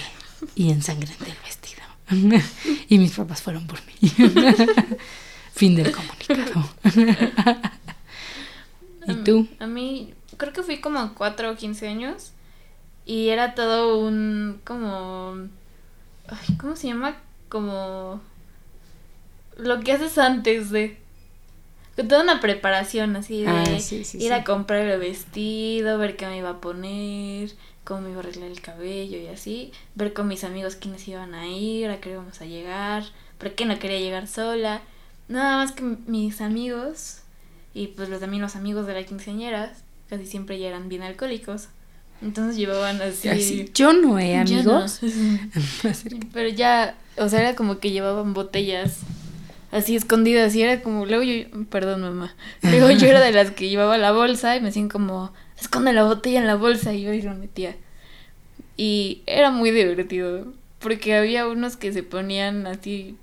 y 0.54 0.69
ensangrenté 0.69 1.32
el 1.32 1.38
vestido. 1.45 1.82
Y 2.89 2.97
mis 2.97 3.13
papás 3.13 3.41
fueron 3.41 3.67
por 3.67 3.80
mí. 3.86 4.10
Fin 5.54 5.76
del 5.76 5.93
comunicado. 5.93 6.69
¿Y 9.08 9.13
tú? 9.23 9.47
A 9.60 9.67
mí, 9.67 10.13
creo 10.36 10.52
que 10.52 10.63
fui 10.63 10.80
como 10.82 11.13
4 11.13 11.52
o 11.52 11.56
15 11.56 11.88
años. 11.88 12.34
Y 13.08 13.30
era 13.30 13.56
todo 13.56 13.98
un. 13.98 14.62
como. 14.65 15.48
ay, 16.28 16.58
¿Cómo 16.58 16.76
se 16.76 16.88
llama? 16.89 17.15
Como. 17.50 18.22
Lo 19.58 19.80
que 19.80 19.93
haces 19.93 20.17
antes 20.17 20.70
de. 20.70 20.98
Toda 21.96 22.22
una 22.22 22.39
preparación 22.41 23.15
así 23.15 23.41
de 23.41 23.48
Ah, 23.48 23.65
sí, 23.80 24.04
sí, 24.04 24.17
ir 24.17 24.24
sí. 24.28 24.32
a 24.32 24.43
comprar 24.43 24.82
el 24.82 25.00
vestido, 25.00 25.98
ver 25.98 26.15
qué 26.15 26.28
me 26.28 26.38
iba 26.38 26.52
a 26.52 26.62
poner, 26.62 27.54
cómo 27.86 28.02
me 28.02 28.10
iba 28.12 28.20
a 28.20 28.24
arreglar 28.24 28.52
el 28.52 28.62
cabello 28.62 29.17
y 29.17 29.28
así. 29.28 29.72
Ver 29.96 30.13
con 30.13 30.28
mis 30.28 30.43
amigos 30.43 30.76
quiénes 30.76 31.08
iban 31.08 31.34
a 31.34 31.48
ir, 31.48 31.89
a 31.89 32.00
qué 32.00 32.12
íbamos 32.12 32.39
a 32.41 32.46
llegar, 32.46 33.04
por 33.39 33.56
qué 33.56 33.65
no 33.65 33.80
quería 33.80 34.00
llegar 34.00 34.28
sola. 34.28 34.82
Nada 35.28 35.58
más 35.58 35.72
que 35.72 35.82
mis 35.82 36.39
amigos 36.41 37.22
y 37.74 37.88
pues 37.88 38.10
los, 38.10 38.20
también 38.20 38.43
los 38.43 38.56
amigos 38.56 38.86
de 38.86 38.93
la 38.93 39.04
quinceañera 39.04 39.74
casi 40.10 40.26
siempre 40.28 40.60
ya 40.60 40.67
eran 40.67 40.89
bien 40.89 41.02
alcohólicos. 41.02 41.70
Entonces 42.22 42.58
llevaban 42.58 43.02
así... 43.02 43.30
Así, 43.30 43.72
yo 43.74 43.94
no 43.94 44.18
he 44.20 44.38
amigos. 44.38 45.02
no. 45.04 45.92
Pero 46.34 46.50
ya, 46.50 46.96
o 47.18 47.30
sea, 47.30 47.42
era 47.42 47.56
como 47.56 47.80
que 47.80 47.92
llevaban 47.92 48.34
botellas 48.34 49.00
así 49.72 49.96
escondidas 49.96 50.56
y 50.56 50.62
era 50.62 50.82
como, 50.82 51.06
luego 51.06 51.24
yo, 51.24 51.66
perdón 51.70 52.02
mamá, 52.02 52.36
luego 52.64 52.90
yo 52.92 53.08
era 53.08 53.22
de 53.22 53.32
las 53.32 53.52
que 53.52 53.70
llevaba 53.70 53.98
la 53.98 54.12
bolsa 54.12 54.56
y 54.56 54.62
me 54.62 54.68
decían 54.68 54.90
como, 54.90 55.34
esconde 55.60 55.94
la 55.94 56.04
botella 56.04 56.40
en 56.40 56.48
la 56.48 56.56
bolsa 56.56 56.94
y 56.94 57.02
yo 57.02 57.14
y 57.14 57.22
lo 57.22 57.36
metía. 57.36 57.76
Y 58.78 59.24
era 59.26 59.52
muy 59.52 59.72
divertido, 59.72 60.54
porque 60.80 61.16
había 61.16 61.48
unos 61.48 61.78
que 61.78 61.92
se 61.92 62.04
ponían 62.04 62.68
así... 62.68 63.18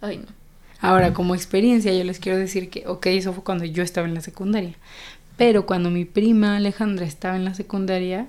Ay, 0.00 0.18
no. 0.18 0.26
Ahora, 0.80 1.12
como 1.12 1.34
experiencia, 1.34 1.92
yo 1.92 2.04
les 2.04 2.20
quiero 2.20 2.38
decir 2.38 2.70
que, 2.70 2.86
ok, 2.86 3.06
eso 3.06 3.32
fue 3.32 3.42
cuando 3.42 3.64
yo 3.64 3.82
estaba 3.82 4.06
en 4.06 4.14
la 4.14 4.20
secundaria. 4.20 4.74
Pero 5.38 5.64
cuando 5.64 5.90
mi 5.90 6.04
prima 6.04 6.56
Alejandra 6.56 7.06
estaba 7.06 7.36
en 7.36 7.44
la 7.44 7.54
secundaria, 7.54 8.28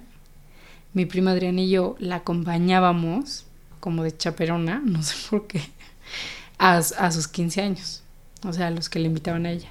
mi 0.94 1.06
prima 1.06 1.32
Adriana 1.32 1.62
y 1.62 1.72
yo 1.72 1.96
la 2.00 2.18
acompañábamos 2.18 3.48
como 3.80 4.04
de 4.04 4.16
chaperona, 4.16 4.82
no 4.86 5.04
sé 5.04 5.16
por 5.30 5.48
qué, 5.48 5.62
a, 6.58 6.78
a 6.78 7.12
sus 7.12 7.28
15 7.28 7.62
años. 7.62 8.04
O 8.48 8.54
sea, 8.54 8.68
a 8.68 8.72
los 8.72 8.90
que 8.90 9.00
le 9.00 9.08
invitaban 9.08 9.46
a 9.48 9.52
ella. 9.52 9.70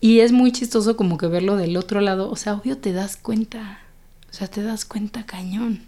Y 0.00 0.20
es 0.20 0.32
muy 0.32 0.50
chistoso 0.50 0.96
como 0.96 1.18
que 1.18 1.26
verlo 1.26 1.56
del 1.56 1.76
otro 1.76 2.00
lado. 2.00 2.30
O 2.30 2.36
sea, 2.36 2.54
obvio 2.54 2.78
te 2.78 2.92
das 2.92 3.16
cuenta. 3.18 3.80
O 4.30 4.32
sea, 4.32 4.48
te 4.48 4.62
das 4.62 4.86
cuenta 4.86 5.26
cañón. 5.26 5.82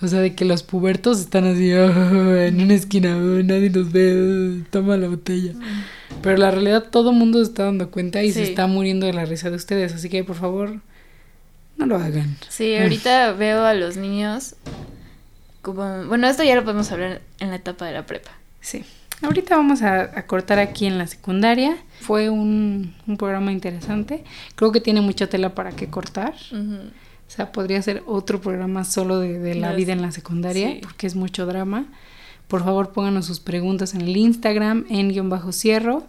O 0.00 0.06
sea, 0.06 0.20
de 0.20 0.34
que 0.34 0.44
los 0.44 0.62
pubertos 0.62 1.18
están 1.20 1.44
así 1.44 1.72
"Ah", 1.72 2.46
en 2.46 2.60
una 2.60 2.74
esquina, 2.74 3.14
"Ah, 3.14 3.42
nadie 3.44 3.70
nos 3.70 3.90
ve, 3.90 4.60
ah, 4.62 4.66
toma 4.70 4.96
la 4.96 5.08
botella. 5.08 5.52
Pero 6.22 6.36
la 6.36 6.50
realidad 6.50 6.84
todo 6.90 7.10
el 7.10 7.16
mundo 7.16 7.38
se 7.38 7.44
está 7.50 7.64
dando 7.64 7.90
cuenta 7.90 8.22
y 8.22 8.32
se 8.32 8.42
está 8.44 8.66
muriendo 8.66 9.06
de 9.06 9.12
la 9.12 9.24
risa 9.24 9.50
de 9.50 9.56
ustedes. 9.56 9.92
Así 9.94 10.08
que 10.08 10.22
por 10.24 10.36
favor, 10.36 10.80
no 11.76 11.86
lo 11.86 11.96
hagan. 11.96 12.36
Sí, 12.48 12.76
ahorita 12.76 13.32
veo 13.38 13.64
a 13.64 13.74
los 13.74 13.96
niños 13.96 14.54
como... 15.62 16.04
Bueno, 16.06 16.28
esto 16.28 16.42
ya 16.44 16.54
lo 16.54 16.62
podemos 16.64 16.90
hablar 16.92 17.20
en 17.40 17.50
la 17.50 17.56
etapa 17.56 17.86
de 17.86 17.92
la 17.92 18.06
prepa. 18.06 18.30
Sí. 18.60 18.84
Ahorita 19.22 19.56
vamos 19.56 19.82
a, 19.82 20.02
a 20.02 20.26
cortar 20.26 20.60
aquí 20.60 20.86
en 20.86 20.96
la 20.98 21.06
secundaria. 21.08 21.76
Fue 22.00 22.30
un, 22.30 22.94
un 23.06 23.16
programa 23.16 23.50
interesante. 23.50 24.22
Creo 24.54 24.70
que 24.70 24.80
tiene 24.80 25.00
mucha 25.00 25.26
tela 25.26 25.54
para 25.56 25.72
que 25.72 25.88
cortar. 25.88 26.34
O 27.28 27.30
sea, 27.30 27.52
podría 27.52 27.80
ser 27.82 28.02
otro 28.06 28.40
programa 28.40 28.84
solo 28.84 29.18
de, 29.20 29.38
de 29.38 29.54
la 29.54 29.68
Las- 29.68 29.76
vida 29.76 29.92
en 29.92 30.02
la 30.02 30.10
secundaria, 30.12 30.68
sí. 30.70 30.78
porque 30.82 31.06
es 31.06 31.14
mucho 31.14 31.46
drama. 31.46 31.84
Por 32.48 32.64
favor, 32.64 32.92
pónganos 32.92 33.26
sus 33.26 33.40
preguntas 33.40 33.94
en 33.94 34.00
el 34.00 34.16
Instagram, 34.16 34.86
en 34.88 35.10
guion 35.10 35.28
bajo 35.28 35.52
cierro, 35.52 36.04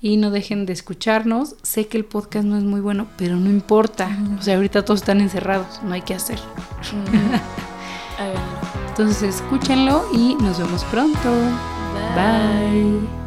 y 0.00 0.16
no 0.16 0.32
dejen 0.32 0.66
de 0.66 0.72
escucharnos. 0.72 1.54
Sé 1.62 1.86
que 1.86 1.96
el 1.96 2.04
podcast 2.04 2.44
no 2.44 2.58
es 2.58 2.64
muy 2.64 2.80
bueno, 2.80 3.06
pero 3.16 3.36
no 3.36 3.48
importa. 3.48 4.18
O 4.38 4.42
sea, 4.42 4.56
ahorita 4.56 4.84
todos 4.84 5.00
están 5.00 5.20
encerrados, 5.20 5.80
no 5.84 5.94
hay 5.94 6.02
que 6.02 6.14
hacer. 6.14 6.40
Entonces, 8.88 9.36
escúchenlo 9.36 10.04
y 10.12 10.34
nos 10.36 10.58
vemos 10.58 10.84
pronto. 10.84 11.30
Bye. 12.14 13.23